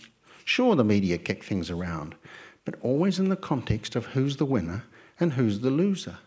Sure, 0.44 0.76
the 0.76 0.84
media 0.84 1.18
kick 1.18 1.44
things 1.44 1.70
around, 1.70 2.16
but 2.64 2.76
always 2.82 3.20
in 3.20 3.30
the 3.30 3.36
context 3.36 3.96
of 3.96 4.08
who's 4.08 4.38
the 4.38 4.46
winner 4.46 4.84
and 5.20 5.34
who's 5.34 5.60
the 5.60 5.72
loser. 5.72 6.18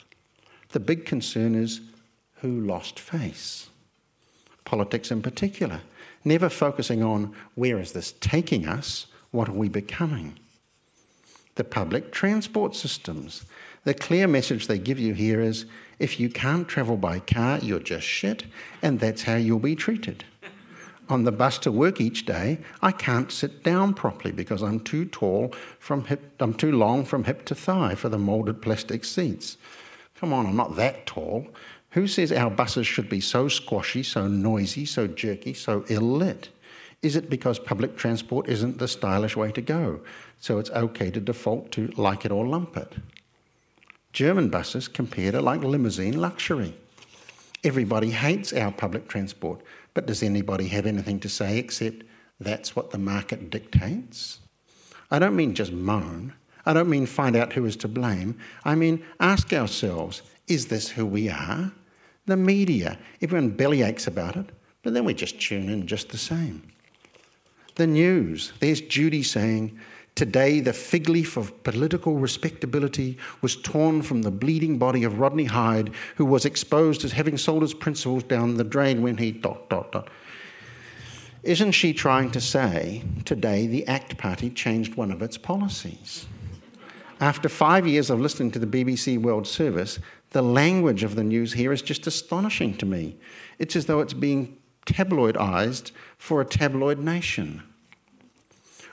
The 0.70 0.80
big 0.80 1.06
concern 1.06 1.54
is 1.54 1.80
who 2.40 2.60
lost 2.60 2.98
face. 2.98 3.70
Politics 4.64 5.10
in 5.10 5.22
particular, 5.22 5.80
never 6.24 6.48
focusing 6.48 7.02
on 7.02 7.34
where 7.54 7.78
is 7.78 7.92
this 7.92 8.12
taking 8.20 8.66
us, 8.66 9.06
what 9.30 9.48
are 9.48 9.52
we 9.52 9.68
becoming. 9.68 10.38
The 11.54 11.64
public 11.64 12.12
transport 12.12 12.74
systems. 12.76 13.44
The 13.84 13.94
clear 13.94 14.28
message 14.28 14.66
they 14.66 14.78
give 14.78 14.98
you 14.98 15.14
here 15.14 15.40
is 15.40 15.64
if 15.98 16.20
you 16.20 16.28
can't 16.28 16.68
travel 16.68 16.96
by 16.96 17.20
car, 17.20 17.58
you're 17.58 17.80
just 17.80 18.06
shit, 18.06 18.44
and 18.82 19.00
that's 19.00 19.22
how 19.22 19.36
you'll 19.36 19.58
be 19.58 19.74
treated 19.74 20.24
on 21.08 21.24
the 21.24 21.32
bus 21.32 21.58
to 21.58 21.72
work 21.72 22.00
each 22.00 22.26
day, 22.26 22.58
I 22.82 22.92
can't 22.92 23.32
sit 23.32 23.62
down 23.62 23.94
properly 23.94 24.32
because 24.32 24.62
I'm 24.62 24.80
too 24.80 25.04
tall 25.04 25.54
from 25.78 26.04
hip, 26.04 26.22
I'm 26.40 26.54
too 26.54 26.72
long 26.72 27.04
from 27.04 27.24
hip 27.24 27.44
to 27.46 27.54
thigh 27.54 27.94
for 27.94 28.08
the 28.08 28.18
moulded 28.18 28.62
plastic 28.62 29.04
seats. 29.04 29.56
Come 30.16 30.32
on, 30.32 30.46
I'm 30.46 30.56
not 30.56 30.76
that 30.76 31.06
tall. 31.06 31.46
Who 31.90 32.06
says 32.06 32.32
our 32.32 32.50
buses 32.50 32.86
should 32.86 33.08
be 33.08 33.20
so 33.20 33.48
squashy, 33.48 34.02
so 34.02 34.28
noisy, 34.28 34.84
so 34.84 35.06
jerky, 35.06 35.54
so 35.54 35.84
ill 35.88 36.02
lit? 36.02 36.50
Is 37.00 37.16
it 37.16 37.30
because 37.30 37.58
public 37.58 37.96
transport 37.96 38.48
isn't 38.48 38.78
the 38.78 38.88
stylish 38.88 39.36
way 39.36 39.52
to 39.52 39.62
go, 39.62 40.00
so 40.38 40.58
it's 40.58 40.70
okay 40.70 41.10
to 41.10 41.20
default 41.20 41.70
to 41.72 41.88
like 41.96 42.24
it 42.24 42.32
or 42.32 42.46
lump 42.46 42.76
it? 42.76 42.94
German 44.12 44.48
buses 44.48 44.88
compared 44.88 45.34
are 45.34 45.40
like 45.40 45.62
limousine 45.62 46.20
luxury. 46.20 46.74
Everybody 47.64 48.10
hates 48.10 48.52
our 48.52 48.72
public 48.72 49.08
transport 49.08 49.60
but 49.98 50.06
does 50.06 50.22
anybody 50.22 50.68
have 50.68 50.86
anything 50.86 51.18
to 51.18 51.28
say 51.28 51.58
except 51.58 52.04
that's 52.38 52.76
what 52.76 52.92
the 52.92 52.98
market 52.98 53.50
dictates? 53.50 54.38
I 55.10 55.18
don't 55.18 55.34
mean 55.34 55.56
just 55.56 55.72
moan. 55.72 56.34
I 56.64 56.72
don't 56.72 56.88
mean 56.88 57.04
find 57.04 57.34
out 57.34 57.54
who 57.54 57.66
is 57.66 57.74
to 57.78 57.88
blame. 57.88 58.38
I 58.64 58.76
mean 58.76 59.02
ask 59.18 59.52
ourselves 59.52 60.22
is 60.46 60.68
this 60.68 60.90
who 60.90 61.04
we 61.04 61.28
are? 61.28 61.72
The 62.26 62.36
media, 62.36 62.96
everyone 63.20 63.56
bellyaches 63.56 64.06
about 64.06 64.36
it, 64.36 64.50
but 64.84 64.94
then 64.94 65.04
we 65.04 65.14
just 65.14 65.40
tune 65.40 65.68
in 65.68 65.88
just 65.88 66.10
the 66.10 66.16
same. 66.16 66.62
The 67.74 67.88
news, 67.88 68.52
there's 68.60 68.80
Judy 68.80 69.24
saying, 69.24 69.80
Today, 70.14 70.60
the 70.60 70.72
fig 70.72 71.08
leaf 71.08 71.36
of 71.36 71.62
political 71.62 72.16
respectability 72.16 73.18
was 73.40 73.56
torn 73.56 74.02
from 74.02 74.22
the 74.22 74.30
bleeding 74.30 74.78
body 74.78 75.04
of 75.04 75.20
Rodney 75.20 75.44
Hide, 75.44 75.92
who 76.16 76.24
was 76.24 76.44
exposed 76.44 77.04
as 77.04 77.12
having 77.12 77.38
sold 77.38 77.62
his 77.62 77.74
principles 77.74 78.24
down 78.24 78.56
the 78.56 78.64
drain 78.64 79.02
when 79.02 79.16
he 79.16 79.30
dot, 79.30 79.70
dot, 79.70 79.92
dot. 79.92 80.10
Isn't 81.44 81.72
she 81.72 81.92
trying 81.92 82.32
to 82.32 82.40
say 82.40 83.04
today 83.24 83.66
the 83.66 83.86
ACT 83.86 84.18
Party 84.18 84.50
changed 84.50 84.96
one 84.96 85.12
of 85.12 85.22
its 85.22 85.38
policies? 85.38 86.26
After 87.20 87.48
five 87.48 87.86
years 87.86 88.10
of 88.10 88.20
listening 88.20 88.50
to 88.52 88.58
the 88.58 88.66
BBC 88.66 89.18
World 89.18 89.46
Service, 89.46 89.98
the 90.30 90.42
language 90.42 91.02
of 91.02 91.14
the 91.14 91.24
news 91.24 91.52
here 91.52 91.72
is 91.72 91.82
just 91.82 92.06
astonishing 92.06 92.76
to 92.76 92.86
me. 92.86 93.16
It's 93.58 93.76
as 93.76 93.86
though 93.86 94.00
it's 94.00 94.12
being 94.12 94.58
tabloidized 94.84 95.92
for 96.16 96.40
a 96.40 96.44
tabloid 96.44 96.98
nation. 96.98 97.62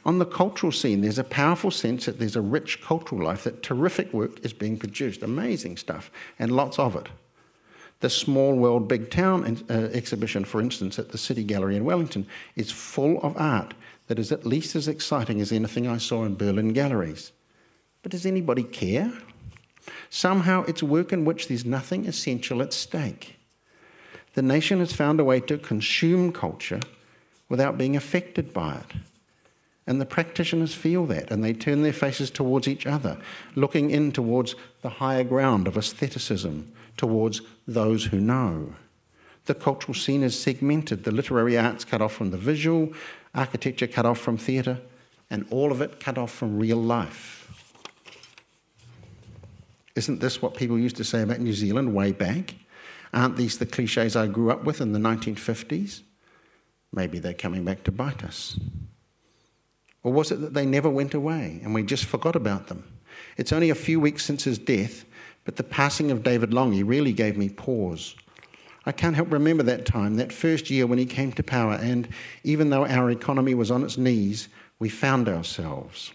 On 0.06 0.20
the 0.20 0.26
cultural 0.26 0.72
scene, 0.72 1.02
there's 1.02 1.18
a 1.18 1.24
powerful 1.24 1.72
sense 1.72 2.06
that 2.06 2.20
there's 2.20 2.36
a 2.36 2.42
rich 2.42 2.82
cultural 2.84 3.24
life, 3.24 3.44
that 3.44 3.64
terrific 3.64 4.14
work 4.14 4.40
is 4.46 4.54
being 4.54 4.78
produced, 4.78 5.24
amazing 5.24 5.78
stuff, 5.78 6.12
and 6.38 6.52
lots 6.52 6.78
of 6.78 6.96
it. 6.96 7.10
The 8.02 8.10
Small 8.10 8.56
World 8.56 8.88
Big 8.88 9.10
Town 9.10 9.64
uh, 9.68 9.74
exhibition, 9.94 10.46
for 10.46 10.62
instance, 10.62 11.00
at 11.00 11.10
the 11.10 11.18
City 11.18 11.44
Gallery 11.44 11.76
in 11.76 11.86
Wellington, 11.86 12.28
is 12.56 12.70
full 12.70 13.20
of 13.22 13.36
art 13.38 13.74
that 14.08 14.20
is 14.20 14.32
at 14.32 14.46
least 14.46 14.76
as 14.76 14.88
exciting 14.88 15.42
as 15.42 15.52
anything 15.52 15.88
I 15.88 15.98
saw 15.98 16.24
in 16.24 16.36
Berlin 16.36 16.74
galleries. 16.74 17.32
But 18.04 18.12
does 18.12 18.28
anybody 18.28 18.64
care? 18.64 19.12
Somehow 20.12 20.66
it's 20.68 20.84
work 20.84 21.14
in 21.14 21.26
which 21.26 21.48
there's 21.48 21.66
nothing 21.66 22.06
essential 22.06 22.62
at 22.62 22.74
stake. 22.74 23.38
The 24.36 24.44
nation 24.44 24.80
has 24.80 24.94
found 24.94 25.20
a 25.20 25.24
way 25.24 25.40
to 25.40 25.58
consume 25.58 26.32
culture 26.32 26.82
without 27.50 27.78
being 27.78 27.96
affected 27.96 28.54
by 28.54 28.76
it. 28.76 28.98
And 29.88 30.02
the 30.02 30.06
practitioners 30.06 30.74
feel 30.74 31.06
that 31.08 31.30
and 31.30 31.44
they 31.44 31.54
turn 31.54 31.84
their 31.84 31.94
faces 31.94 32.32
towards 32.32 32.68
each 32.68 32.88
other, 32.88 33.18
looking 33.56 33.92
in 33.92 34.12
towards 34.12 34.56
the 34.82 34.90
higher 34.90 35.24
ground 35.24 35.68
of 35.68 35.78
aestheticism, 35.78 36.72
towards 36.98 37.42
those 37.68 38.06
who 38.06 38.20
know. 38.20 38.74
The 39.46 39.54
cultural 39.54 39.94
scene 39.94 40.24
is 40.24 40.40
segmented, 40.40 41.04
the 41.04 41.12
literary 41.12 41.58
arts 41.58 41.86
cut 41.86 42.02
off 42.02 42.14
from 42.14 42.32
the 42.32 42.38
visual, 42.38 42.94
architecture 43.36 43.86
cut 43.86 44.06
off 44.06 44.18
from 44.18 44.38
theatre, 44.38 44.80
and 45.30 45.46
all 45.52 45.72
of 45.72 45.82
it 45.82 46.00
cut 46.00 46.18
off 46.18 46.32
from 46.32 46.58
real 46.58 46.78
life. 46.78 47.44
Isn't 49.96 50.20
this 50.20 50.42
what 50.42 50.56
people 50.56 50.80
used 50.80 50.98
to 50.98 51.04
say 51.04 51.22
about 51.22 51.40
New 51.40 51.54
Zealand 51.54 51.94
way 51.94 52.12
back? 52.12 52.56
Aren't 53.14 53.38
these 53.38 53.58
the 53.60 53.66
cliches 53.66 54.16
I 54.16 54.28
grew 54.28 54.52
up 54.52 54.66
with 54.66 54.82
in 54.82 54.92
the 54.92 55.00
1950s? 55.00 56.02
Maybe 56.92 57.20
they're 57.20 57.34
coming 57.34 57.64
back 57.64 57.84
to 57.84 57.92
bite 57.92 58.24
us. 58.24 58.60
Or 60.06 60.14
was 60.14 60.32
it 60.32 60.40
that 60.42 60.54
they 60.54 60.68
never 60.68 60.88
went 60.88 61.16
away 61.16 61.60
and 61.64 61.74
we 61.74 61.82
just 61.82 62.06
forgot 62.06 62.36
about 62.36 62.68
them? 62.68 62.84
It's 63.38 63.52
only 63.52 63.72
a 63.72 63.76
few 63.76 64.00
weeks 64.00 64.24
since 64.24 64.44
his 64.44 64.60
death, 64.60 65.04
but 65.46 65.56
the 65.56 65.64
passing 65.64 66.12
of 66.12 66.22
David 66.22 66.54
Lange 66.54 66.84
really 66.84 67.12
gave 67.12 67.36
me 67.36 67.50
pause. 67.50 68.16
I 68.86 68.92
can't 68.92 69.16
help 69.16 69.32
remember 69.32 69.64
that 69.64 69.88
time, 69.88 70.18
that 70.18 70.32
first 70.32 70.70
year 70.70 70.86
when 70.86 71.00
he 71.00 71.08
came 71.08 71.32
to 71.32 71.42
power, 71.42 71.74
and 71.74 72.08
even 72.44 72.70
though 72.70 72.86
our 72.86 73.10
economy 73.10 73.56
was 73.56 73.72
on 73.72 73.84
its 73.84 73.98
knees, 73.98 74.48
we 74.78 74.90
found 74.90 75.28
ourselves. 75.28 76.14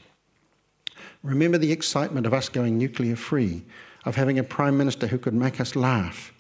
Remember 1.25 1.59
the 1.59 1.73
excitement 1.73 2.27
of 2.27 2.33
us 2.33 2.49
going 2.49 2.79
nuclear 2.79 3.17
free, 3.17 3.65
of 4.05 4.15
having 4.15 4.39
a 4.39 4.45
Prime 4.45 4.79
Minister 4.79 5.09
who 5.09 5.19
could 5.19 5.35
make 5.35 5.61
us 5.61 5.75
laugh. 5.75 6.33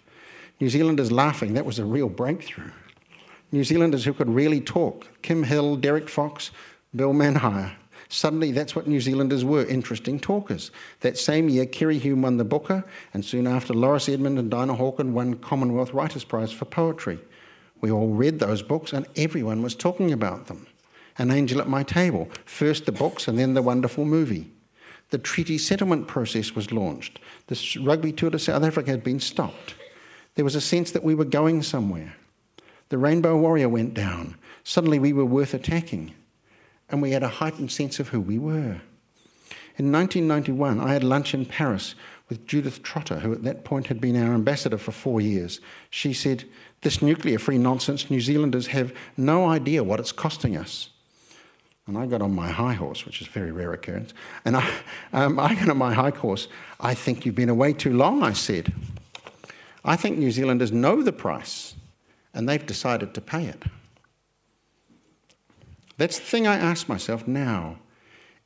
New 0.61 0.69
Zealanders 0.69 1.11
laughing, 1.11 1.55
that 1.55 1.67
was 1.67 1.81
a 1.81 1.85
real 1.85 2.09
breakthrough. 2.09 2.71
New 3.51 3.65
Zealanders 3.65 4.05
who 4.05 4.13
could 4.13 4.31
really 4.31 4.61
talk 4.61 5.09
Kim 5.23 5.43
Hill, 5.43 5.75
Derek 5.75 6.09
Fox, 6.09 6.53
Bill 6.95 7.13
Manhire. 7.13 7.73
Suddenly, 8.09 8.51
that's 8.51 8.75
what 8.75 8.89
New 8.89 9.01
Zealanders 9.01 9.45
were 9.45 9.65
interesting 9.65 10.19
talkers. 10.19 10.73
That 11.01 11.17
same 11.17 11.49
year, 11.49 11.65
Keri 11.65 12.01
Hulme 12.01 12.23
won 12.23 12.39
the 12.39 12.45
Booker, 12.45 12.85
and 13.15 13.25
soon 13.25 13.47
after, 13.47 13.73
Lauris 13.73 14.13
Edmond 14.13 14.39
and 14.39 14.51
Dinah 14.51 14.75
Hawken 14.75 15.13
won 15.13 15.35
Commonwealth 15.35 15.95
Writers' 15.95 16.25
Prize 16.25 16.51
for 16.51 16.65
Poetry. 16.65 17.21
We 17.81 17.93
all 17.93 18.09
read 18.09 18.41
those 18.41 18.63
books, 18.63 18.93
and 18.93 19.07
everyone 19.17 19.63
was 19.63 19.77
talking 19.77 20.13
about 20.13 20.47
them. 20.47 20.67
An 21.19 21.31
Angel 21.31 21.61
at 21.61 21.69
My 21.69 21.85
Table, 21.85 22.29
first 22.45 22.87
the 22.87 22.93
books 22.93 23.29
and 23.29 23.39
then 23.39 23.55
the 23.55 23.63
wonderful 23.63 24.05
movie. 24.05 24.51
The 25.11 25.19
treaty 25.19 25.59
settlement 25.59 26.09
process 26.09 26.55
was 26.55 26.73
launched. 26.73 27.21
The 27.47 27.79
rugby 27.83 28.13
tour 28.13 28.31
to 28.31 28.39
South 28.39 28.63
Africa 28.63 28.91
had 28.91 29.05
been 29.05 29.21
stopped. 29.21 29.75
There 30.35 30.45
was 30.45 30.55
a 30.55 30.61
sense 30.61 30.93
that 30.93 31.05
we 31.05 31.15
were 31.15 31.25
going 31.25 31.63
somewhere. 31.63 32.15
The 32.89 32.99
Rainbow 32.99 33.37
Warrior 33.37 33.69
went 33.69 33.95
down. 33.95 34.37
Suddenly 34.65 34.99
we 34.99 35.13
were 35.13 35.25
worth 35.25 35.55
attacking. 35.55 36.15
And 36.91 37.01
we 37.01 37.13
had 37.13 37.23
a 37.23 37.29
heightened 37.29 37.71
sense 37.71 38.01
of 38.01 38.09
who 38.09 38.21
we 38.21 38.39
were. 38.39 38.81
In 39.77 39.91
1991, 39.93 40.81
I 40.81 40.93
had 40.93 41.05
lunch 41.05 41.33
in 41.33 41.47
Paris 41.47 41.95
with 42.29 42.47
Judith 42.47 42.83
Trotter, 42.83 43.21
who 43.21 43.33
at 43.33 43.45
that 43.45 43.65
point 43.65 43.87
had 43.87 44.01
been 44.01 44.17
our 44.17 44.35
ambassador 44.35 44.79
for 44.79 44.93
four 44.93 45.21
years. 45.21 45.61
She 45.89 46.13
said, 46.13 46.45
This 46.83 47.01
nuclear 47.01 47.39
free 47.39 47.59
nonsense, 47.59 48.11
New 48.11 48.21
Zealanders 48.21 48.69
have 48.69 48.93
no 49.17 49.47
idea 49.47 49.85
what 49.85 50.01
it's 50.01 50.13
costing 50.13 50.57
us. 50.57 50.91
And 51.87 51.99
I 51.99 52.07
got 52.07 52.23
on 52.23 52.35
my 52.35 52.49
high 52.49 52.75
horse, 52.75 53.05
which 53.05 53.21
is 53.21 53.27
a 53.27 53.31
very 53.31 53.51
rare 53.51 53.73
occurrence. 53.73 54.15
And 54.45 54.57
I, 54.57 54.71
um, 55.13 55.41
I 55.41 55.55
got 55.55 55.71
on 55.71 55.79
my 55.79 55.93
high 55.93 56.11
horse. 56.11 56.47
I 56.79 56.95
think 56.95 57.27
you've 57.27 57.35
been 57.35 57.49
away 57.49 57.73
too 57.73 57.93
long, 57.93 58.23
I 58.23 58.33
said. 58.33 58.73
I 59.85 59.97
think 59.97 60.19
New 60.19 60.31
Zealanders 60.31 60.71
know 60.71 61.03
the 61.03 61.13
price 61.13 61.75
and 62.33 62.49
they've 62.49 62.65
decided 62.65 63.15
to 63.15 63.21
pay 63.21 63.47
it. 63.47 63.65
That's 66.01 66.19
the 66.19 66.25
thing 66.25 66.47
I 66.47 66.57
ask 66.57 66.89
myself 66.89 67.29
now. 67.29 67.77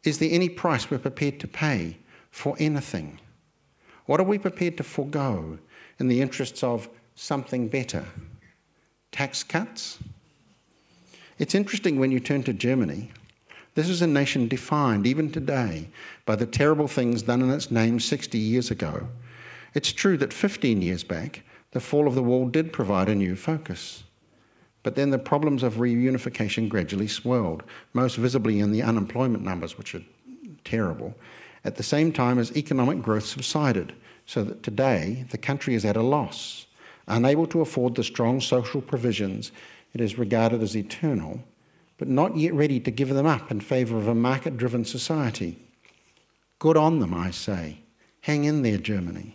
Is 0.03 0.19
there 0.19 0.29
any 0.33 0.49
price 0.49 0.91
we're 0.91 0.99
prepared 0.99 1.39
to 1.39 1.47
pay 1.47 1.99
for 2.33 2.57
anything? 2.59 3.21
What 4.07 4.19
are 4.19 4.25
we 4.25 4.39
prepared 4.39 4.77
to 4.79 4.83
forego 4.83 5.61
in 6.01 6.09
the 6.09 6.21
interests 6.21 6.65
of 6.65 6.89
something 7.15 7.69
better? 7.69 8.07
Tax 9.13 9.45
cuts? 9.45 10.01
It's 11.39 11.55
interesting 11.55 12.01
when 12.01 12.11
you 12.11 12.19
turn 12.19 12.43
to 12.43 12.53
Germany. 12.53 13.13
This 13.77 13.89
is 13.89 14.03
a 14.03 14.09
nation 14.09 14.49
defined, 14.49 15.07
even 15.07 15.31
today, 15.31 15.91
by 16.27 16.35
the 16.35 16.47
terrible 16.47 16.89
things 16.89 17.23
done 17.23 17.41
in 17.41 17.53
its 17.53 17.71
name 17.71 18.01
60 18.01 18.37
years 18.37 18.73
ago. 18.73 19.07
It's 19.75 19.93
true 19.93 20.17
that 20.17 20.33
15 20.33 20.83
years 20.83 21.05
back, 21.05 21.45
the 21.71 21.79
fall 21.79 22.09
of 22.09 22.17
the 22.17 22.23
wall 22.25 22.49
did 22.49 22.73
provide 22.73 23.09
a 23.09 23.15
new 23.15 23.37
focus. 23.37 24.03
But 24.85 24.95
then 24.95 25.11
the 25.11 25.19
problems 25.19 25.65
of 25.65 25.75
reunification 25.75 26.69
gradually 26.69 27.09
swelled, 27.09 27.65
most 27.95 28.17
visibly 28.17 28.61
in 28.61 28.71
the 28.71 28.83
unemployment 28.83 29.43
numbers, 29.43 29.77
which 29.77 29.95
are 29.95 30.03
terrible, 30.63 31.17
at 31.65 31.77
the 31.77 31.83
same 31.83 32.13
time 32.13 32.39
as 32.39 32.57
economic 32.57 33.03
growth 33.03 33.25
subsided, 33.25 33.95
so 34.27 34.45
that 34.45 34.63
today 34.63 35.25
the 35.31 35.39
country 35.39 35.75
is 35.75 35.85
at 35.85 35.97
a 35.97 36.03
loss. 36.03 36.67
Unable 37.09 37.47
to 37.49 37.63
afford 37.63 37.95
the 37.95 38.05
strong 38.05 38.41
social 38.41 38.81
provisions 38.81 39.51
it 39.95 40.01
is 40.01 40.19
regarded 40.19 40.63
as 40.63 40.77
eternal, 40.77 41.41
but 41.97 42.09
not 42.09 42.37
yet 42.37 42.53
ready 42.53 42.79
to 42.81 42.91
give 42.91 43.09
them 43.09 43.27
up 43.27 43.51
in 43.51 43.61
favour 43.61 43.97
of 43.97 44.09
a 44.09 44.15
market 44.15 44.57
driven 44.57 44.85
society. 44.85 45.59
Good 46.59 46.77
on 46.77 47.01
them, 47.01 47.15
I 47.15 47.31
say. 47.31 47.79
Hang 48.23 48.45
in 48.45 48.63
there, 48.63 48.79
Germany. 48.79 49.35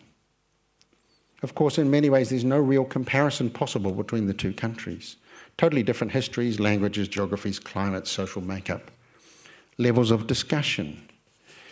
Of 1.42 1.56
course, 1.56 1.78
in 1.78 1.90
many 1.90 2.10
ways, 2.10 2.30
there's 2.30 2.44
no 2.44 2.60
real 2.60 2.86
comparison 2.86 3.50
possible 3.50 3.94
between 3.94 4.28
the 4.28 4.34
two 4.34 4.54
countries. 4.54 5.16
Totally 5.60 5.84
different 5.84 6.14
histories, 6.14 6.58
languages, 6.58 7.10
geographies, 7.10 7.60
climates, 7.60 8.10
social 8.10 8.42
makeup, 8.42 8.90
levels 9.78 10.10
of 10.10 10.26
discussion. 10.26 11.06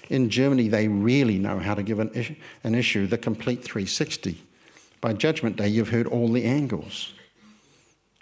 In 0.09 0.29
Germany, 0.29 0.67
they 0.67 0.89
really 0.89 1.39
know 1.39 1.57
how 1.57 1.73
to 1.73 1.81
give 1.81 1.99
an, 1.99 2.09
is- 2.09 2.35
an 2.65 2.75
issue 2.75 3.07
the 3.07 3.17
complete 3.17 3.63
360. 3.63 4.43
By 4.99 5.13
Judgment 5.13 5.55
Day, 5.55 5.69
you've 5.69 5.87
heard 5.87 6.05
all 6.05 6.29
the 6.29 6.43
angles. 6.43 7.13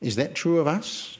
Is 0.01 0.17
that 0.17 0.35
true 0.35 0.59
of 0.59 0.67
us? 0.67 1.17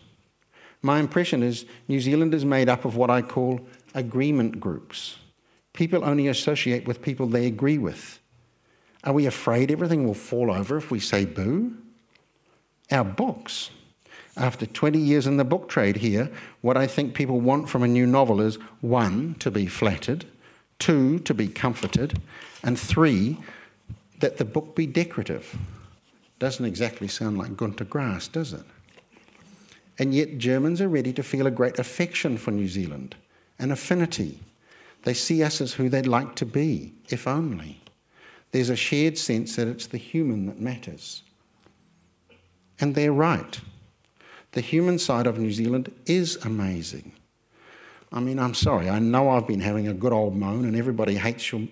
My 0.84 0.99
impression 0.99 1.41
is 1.41 1.65
New 1.88 1.99
Zealand 1.99 2.36
is 2.36 2.45
made 2.45 2.69
up 2.69 2.86
of 2.86 2.95
what 2.95 3.10
I 3.10 3.23
call 3.23 3.60
agreement 3.95 4.60
groups. 4.60 5.17
People 5.73 6.05
only 6.05 6.27
associate 6.27 6.88
with 6.88 7.01
people 7.01 7.25
they 7.25 7.47
agree 7.47 7.79
with. 7.79 8.19
Are 9.05 9.13
we 9.13 9.25
afraid 9.25 9.71
everything 9.71 10.05
will 10.05 10.13
fall 10.13 10.51
over 10.51 10.77
if 10.77 10.91
we 10.91 10.99
say 10.99 11.25
boo? 11.25 11.75
Our 12.91 13.05
books. 13.05 13.71
After 14.38 14.65
20 14.65 15.00
years 15.00 15.28
in 15.28 15.38
the 15.38 15.45
book 15.45 15.69
trade 15.69 15.98
here, 15.98 16.30
what 16.62 16.76
I 16.76 16.88
think 16.88 17.13
people 17.13 17.39
want 17.39 17.69
from 17.69 17.84
a 17.84 17.88
new 17.88 18.06
novel 18.06 18.41
is 18.41 18.56
one, 18.82 19.36
to 19.39 19.50
be 19.50 19.65
flattered, 19.65 20.26
two, 20.78 21.19
to 21.19 21.34
be 21.34 21.48
comforted, 21.48 22.21
and 22.62 22.78
three, 22.78 23.38
that 24.19 24.38
the 24.38 24.45
book 24.45 24.76
be 24.76 24.86
decorative. 24.86 25.58
Doesn't 26.39 26.65
exactly 26.65 27.08
sound 27.08 27.38
like 27.38 27.56
Gunter 27.56 27.86
Grass, 27.86 28.28
does 28.28 28.52
it? 28.52 28.65
And 29.98 30.13
yet, 30.13 30.38
Germans 30.38 30.82
are 30.82 30.89
ready 30.89 31.13
to 31.13 31.24
feel 31.24 31.48
a 31.48 31.52
great 31.52 31.80
affection 31.80 32.38
for 32.38 32.52
New 32.52 32.67
Zealand, 32.67 33.15
an 33.58 33.71
affinity. 33.71 34.39
They 35.04 35.13
see 35.13 35.43
us 35.43 35.62
as 35.62 35.74
who 35.74 35.88
they'd 35.88 36.08
like 36.08 36.36
to 36.36 36.45
be, 36.45 36.93
if 37.10 37.26
only. 37.26 37.80
There's 38.52 38.69
a 38.69 38.76
shared 38.76 39.17
sense 39.17 39.56
that 39.56 39.69
it's 39.69 39.88
the 39.88 39.98
human 39.98 40.48
that 40.48 40.60
matters. 40.60 41.24
And 42.82 42.95
they're 42.95 43.13
right. 43.13 43.60
The 44.55 44.61
human 44.61 44.97
side 44.97 45.27
of 45.27 45.37
New 45.37 45.51
Zealand 45.51 45.91
is 46.05 46.37
amazing. 46.45 47.11
I 48.13 48.21
mean, 48.21 48.39
I'm 48.39 48.53
sorry, 48.53 48.89
I 48.89 48.99
know 48.99 49.29
I've 49.29 49.45
been 49.45 49.59
having 49.59 49.89
a 49.89 49.93
good 49.93 50.13
old 50.13 50.33
moan, 50.33 50.63
and 50.63 50.77
everybody 50.77 51.15
hates, 51.15 51.51
your, 51.51 51.67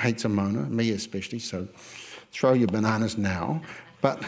hates 0.00 0.24
a 0.24 0.28
moaner, 0.28 0.68
me 0.68 0.90
especially, 0.90 1.38
so 1.38 1.68
throw 2.32 2.52
your 2.52 2.66
bananas 2.66 3.16
now. 3.16 3.62
But 4.00 4.20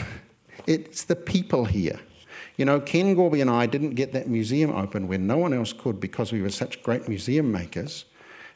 it's 0.69 1.03
the 1.03 1.17
people 1.17 1.65
here. 1.65 1.99
You 2.57 2.65
know, 2.65 2.79
Ken 2.79 3.17
Gorbey 3.17 3.41
and 3.41 3.51
I 3.51 3.67
didn't 3.67 3.97
get 3.97 4.13
that 4.13 4.29
museum 4.29 4.71
open 4.71 5.09
when 5.09 5.27
no 5.27 5.39
one 5.39 5.53
else 5.53 5.73
could 5.73 5.99
because 5.99 6.31
we 6.31 6.43
were 6.43 6.51
such 6.51 6.85
great 6.85 7.09
museum 7.09 7.51
makers, 7.51 8.05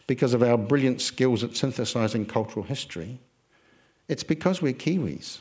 because 0.07 0.33
of 0.33 0.45
our 0.45 0.57
brilliant 0.57 1.01
skills 1.01 1.43
at 1.43 1.57
synthesizing 1.57 2.25
cultural 2.25 2.65
history. 2.65 3.19
It's 4.07 4.23
because 4.23 4.63
we're 4.63 4.75
Kiwis. 4.75 5.39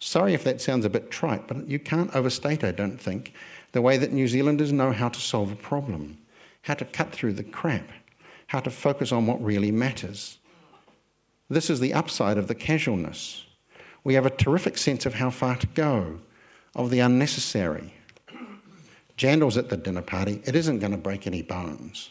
Sorry 0.00 0.32
if 0.34 0.44
that 0.44 0.60
sounds 0.60 0.84
a 0.84 0.90
bit 0.90 1.10
trite, 1.10 1.48
but 1.48 1.68
you 1.68 1.78
can't 1.78 2.14
overstate, 2.14 2.62
I 2.62 2.70
don't 2.70 3.00
think, 3.00 3.32
the 3.72 3.82
way 3.82 3.96
that 3.96 4.12
New 4.12 4.28
Zealanders 4.28 4.72
know 4.72 4.92
how 4.92 5.08
to 5.08 5.20
solve 5.20 5.52
a 5.52 5.56
problem, 5.56 6.18
how 6.62 6.74
to 6.74 6.84
cut 6.84 7.12
through 7.12 7.34
the 7.34 7.44
crap, 7.44 7.88
how 8.46 8.60
to 8.60 8.70
focus 8.70 9.12
on 9.12 9.26
what 9.26 9.42
really 9.42 9.72
matters. 9.72 10.38
This 11.50 11.68
is 11.68 11.80
the 11.80 11.94
upside 11.94 12.38
of 12.38 12.46
the 12.48 12.54
casualness. 12.54 13.44
We 14.04 14.14
have 14.14 14.26
a 14.26 14.30
terrific 14.30 14.78
sense 14.78 15.04
of 15.06 15.14
how 15.14 15.30
far 15.30 15.56
to 15.56 15.66
go, 15.68 16.20
of 16.74 16.90
the 16.90 17.00
unnecessary. 17.00 17.94
Jandal's 19.16 19.56
at 19.56 19.68
the 19.68 19.76
dinner 19.76 20.02
party, 20.02 20.40
it 20.44 20.54
isn't 20.54 20.78
going 20.78 20.92
to 20.92 20.98
break 20.98 21.26
any 21.26 21.42
bones. 21.42 22.10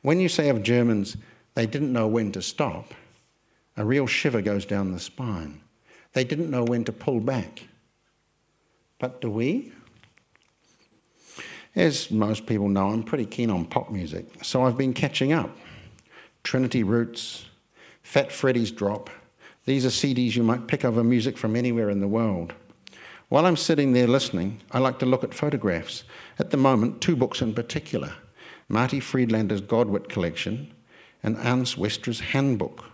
When 0.00 0.18
you 0.18 0.28
say 0.28 0.48
of 0.48 0.62
Germans, 0.62 1.16
they 1.54 1.66
didn't 1.66 1.92
know 1.92 2.08
when 2.08 2.32
to 2.32 2.42
stop, 2.42 2.94
a 3.76 3.84
real 3.84 4.06
shiver 4.06 4.40
goes 4.40 4.64
down 4.64 4.92
the 4.92 5.00
spine. 5.00 5.60
They 6.12 6.24
didn't 6.24 6.50
know 6.50 6.64
when 6.64 6.84
to 6.84 6.92
pull 6.92 7.20
back. 7.20 7.64
But 8.98 9.20
do 9.20 9.30
we? 9.30 9.72
As 11.74 12.10
most 12.10 12.46
people 12.46 12.68
know, 12.68 12.88
I'm 12.88 13.02
pretty 13.02 13.24
keen 13.24 13.50
on 13.50 13.64
pop 13.64 13.90
music, 13.90 14.26
so 14.42 14.64
I've 14.64 14.76
been 14.76 14.92
catching 14.92 15.32
up. 15.32 15.56
Trinity 16.44 16.82
Roots, 16.82 17.46
Fat 18.02 18.30
Freddy's 18.30 18.70
Drop, 18.70 19.08
these 19.64 19.86
are 19.86 19.90
CDs 19.90 20.34
you 20.34 20.42
might 20.42 20.66
pick 20.66 20.84
over 20.84 21.04
music 21.04 21.38
from 21.38 21.56
anywhere 21.56 21.88
in 21.88 22.00
the 22.00 22.08
world. 22.08 22.52
While 23.28 23.46
I'm 23.46 23.56
sitting 23.56 23.92
there 23.92 24.08
listening, 24.08 24.60
I 24.72 24.78
like 24.80 24.98
to 24.98 25.06
look 25.06 25.24
at 25.24 25.32
photographs. 25.32 26.04
At 26.38 26.50
the 26.50 26.56
moment, 26.56 27.00
two 27.00 27.16
books 27.16 27.40
in 27.40 27.54
particular 27.54 28.12
Marti 28.68 29.00
Friedlander's 29.00 29.62
Godwit 29.62 30.08
collection 30.08 30.72
and 31.22 31.36
Ans 31.38 31.76
Westra's 31.76 32.20
Handbook. 32.20 32.84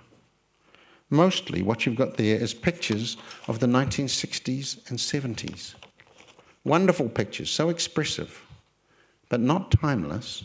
Mostly, 1.11 1.62
what 1.62 1.87
you've 1.87 1.97
got 1.97 2.16
there 2.16 2.37
is 2.37 2.53
pictures 2.53 3.16
of 3.47 3.61
the 3.61 3.66
1960s 3.66 4.88
and 4.90 4.99
70s. 4.99 5.75
Wonderful 6.64 7.09
pictures, 7.09 7.51
so 7.51 7.71
expressive, 7.71 8.44
but 9.31 9.40
not 9.40 9.71
timeless. 9.71 10.44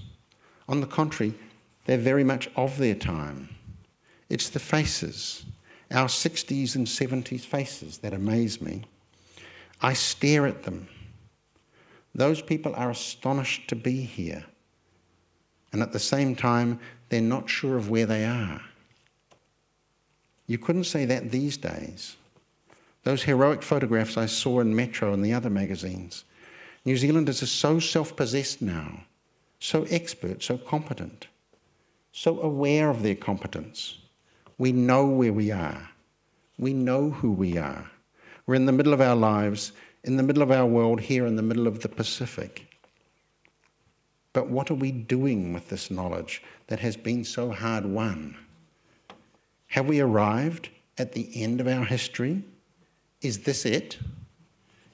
On 0.69 0.79
the 0.79 0.87
contrary, 0.87 1.33
they're 1.85 1.97
very 1.97 2.23
much 2.23 2.49
of 2.55 2.77
their 2.77 2.95
time. 2.95 3.49
It's 4.29 4.49
the 4.49 4.59
faces, 4.59 5.45
our 5.91 6.07
60s 6.07 6.75
and 6.75 6.87
70s 6.87 7.41
faces, 7.41 7.97
that 7.97 8.13
amaze 8.13 8.61
me. 8.61 8.83
I 9.81 9.93
stare 9.93 10.47
at 10.47 10.63
them. 10.63 10.87
Those 12.15 12.41
people 12.41 12.73
are 12.75 12.91
astonished 12.91 13.67
to 13.67 13.75
be 13.75 14.01
here. 14.01 14.45
And 15.73 15.81
at 15.81 15.91
the 15.91 15.99
same 15.99 16.35
time, 16.35 16.79
they're 17.09 17.21
not 17.21 17.49
sure 17.49 17.75
of 17.75 17.89
where 17.89 18.05
they 18.05 18.25
are. 18.25 18.61
You 20.47 20.57
couldn't 20.57 20.85
say 20.85 21.05
that 21.05 21.31
these 21.31 21.57
days. 21.57 22.15
Those 23.03 23.23
heroic 23.23 23.61
photographs 23.61 24.17
I 24.17 24.25
saw 24.25 24.59
in 24.59 24.75
Metro 24.75 25.13
and 25.13 25.23
the 25.23 25.33
other 25.33 25.49
magazines. 25.49 26.23
New 26.85 26.97
Zealanders 26.97 27.41
are 27.43 27.47
so 27.47 27.79
self 27.79 28.15
possessed 28.15 28.61
now, 28.61 29.03
so 29.59 29.83
expert, 29.89 30.43
so 30.43 30.57
competent, 30.57 31.27
so 32.11 32.41
aware 32.41 32.89
of 32.89 33.03
their 33.03 33.15
competence. 33.15 33.99
We 34.57 34.71
know 34.71 35.05
where 35.05 35.33
we 35.33 35.51
are, 35.51 35.89
we 36.57 36.73
know 36.73 37.09
who 37.09 37.31
we 37.31 37.57
are. 37.57 37.89
We're 38.45 38.55
in 38.55 38.65
the 38.65 38.73
middle 38.73 38.93
of 38.93 38.99
our 38.99 39.15
lives, 39.15 39.71
in 40.03 40.17
the 40.17 40.23
middle 40.23 40.43
of 40.43 40.51
our 40.51 40.65
world, 40.65 40.99
here 40.99 41.25
in 41.25 41.37
the 41.37 41.41
middle 41.41 41.65
of 41.65 41.79
the 41.79 41.87
Pacific. 41.87 42.67
But 44.33 44.49
what 44.49 44.69
are 44.69 44.75
we 44.75 44.91
doing 44.91 45.53
with 45.53 45.69
this 45.69 45.89
knowledge 45.89 46.43
that 46.67 46.79
has 46.79 46.97
been 46.97 47.23
so 47.23 47.51
hard 47.51 47.85
won? 47.85 48.35
Have 49.73 49.87
we 49.87 50.01
arrived 50.01 50.69
at 50.99 51.13
the 51.13 51.31
end 51.33 51.59
of 51.59 51.67
our 51.67 51.83
history? 51.83 52.43
Is 53.23 53.39
this 53.39 53.65
it? 53.65 53.97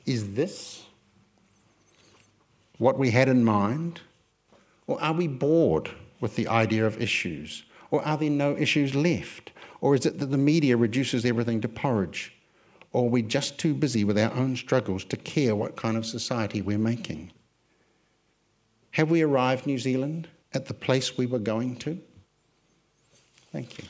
Is 0.06 0.36
this 0.36 0.86
what 2.78 2.98
we 2.98 3.12
had 3.12 3.28
in 3.28 3.44
mind? 3.44 4.00
Or 4.88 5.02
are 5.04 5.12
we 5.12 5.28
bored 5.28 5.92
with 6.22 6.38
the 6.38 6.48
idea 6.48 6.86
of 6.86 7.02
issues? 7.02 7.66
Or 7.92 8.02
are 8.06 8.16
there 8.16 8.30
no 8.30 8.56
issues 8.56 8.96
left? 8.96 9.52
Or 9.82 9.96
is 9.96 10.06
it 10.06 10.18
that 10.20 10.28
the 10.28 10.38
media 10.38 10.78
reduces 10.78 11.26
everything 11.26 11.60
to 11.60 11.68
porridge? 11.68 12.34
Or 12.94 13.08
are 13.08 13.10
we 13.10 13.22
just 13.22 13.58
too 13.58 13.74
busy 13.74 14.06
with 14.06 14.18
our 14.18 14.34
own 14.34 14.56
struggles 14.56 15.04
to 15.04 15.18
care 15.18 15.58
what 15.58 15.76
kind 15.76 15.98
of 15.98 16.06
society 16.06 16.62
we're 16.62 16.78
making? 16.78 17.34
Have 18.92 19.12
we 19.12 19.24
arrived, 19.24 19.68
New 19.68 19.78
Zealand, 19.78 20.30
at 20.54 20.68
the 20.68 20.74
place 20.74 21.18
we 21.18 21.26
were 21.26 21.38
going 21.38 21.76
to? 21.80 22.00
Thank 23.52 23.78
you. 23.78 23.84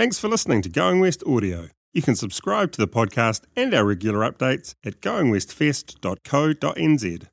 Thanks 0.00 0.18
for 0.18 0.28
listening 0.28 0.62
to 0.62 0.70
Going 0.70 0.98
West 0.98 1.22
Audio. 1.26 1.68
You 1.92 2.00
can 2.00 2.16
subscribe 2.16 2.72
to 2.72 2.78
the 2.78 2.88
podcast 2.88 3.42
and 3.54 3.74
our 3.74 3.84
regular 3.84 4.20
updates 4.20 4.74
at 4.82 5.02
goingwestfest.co.nz. 5.02 7.26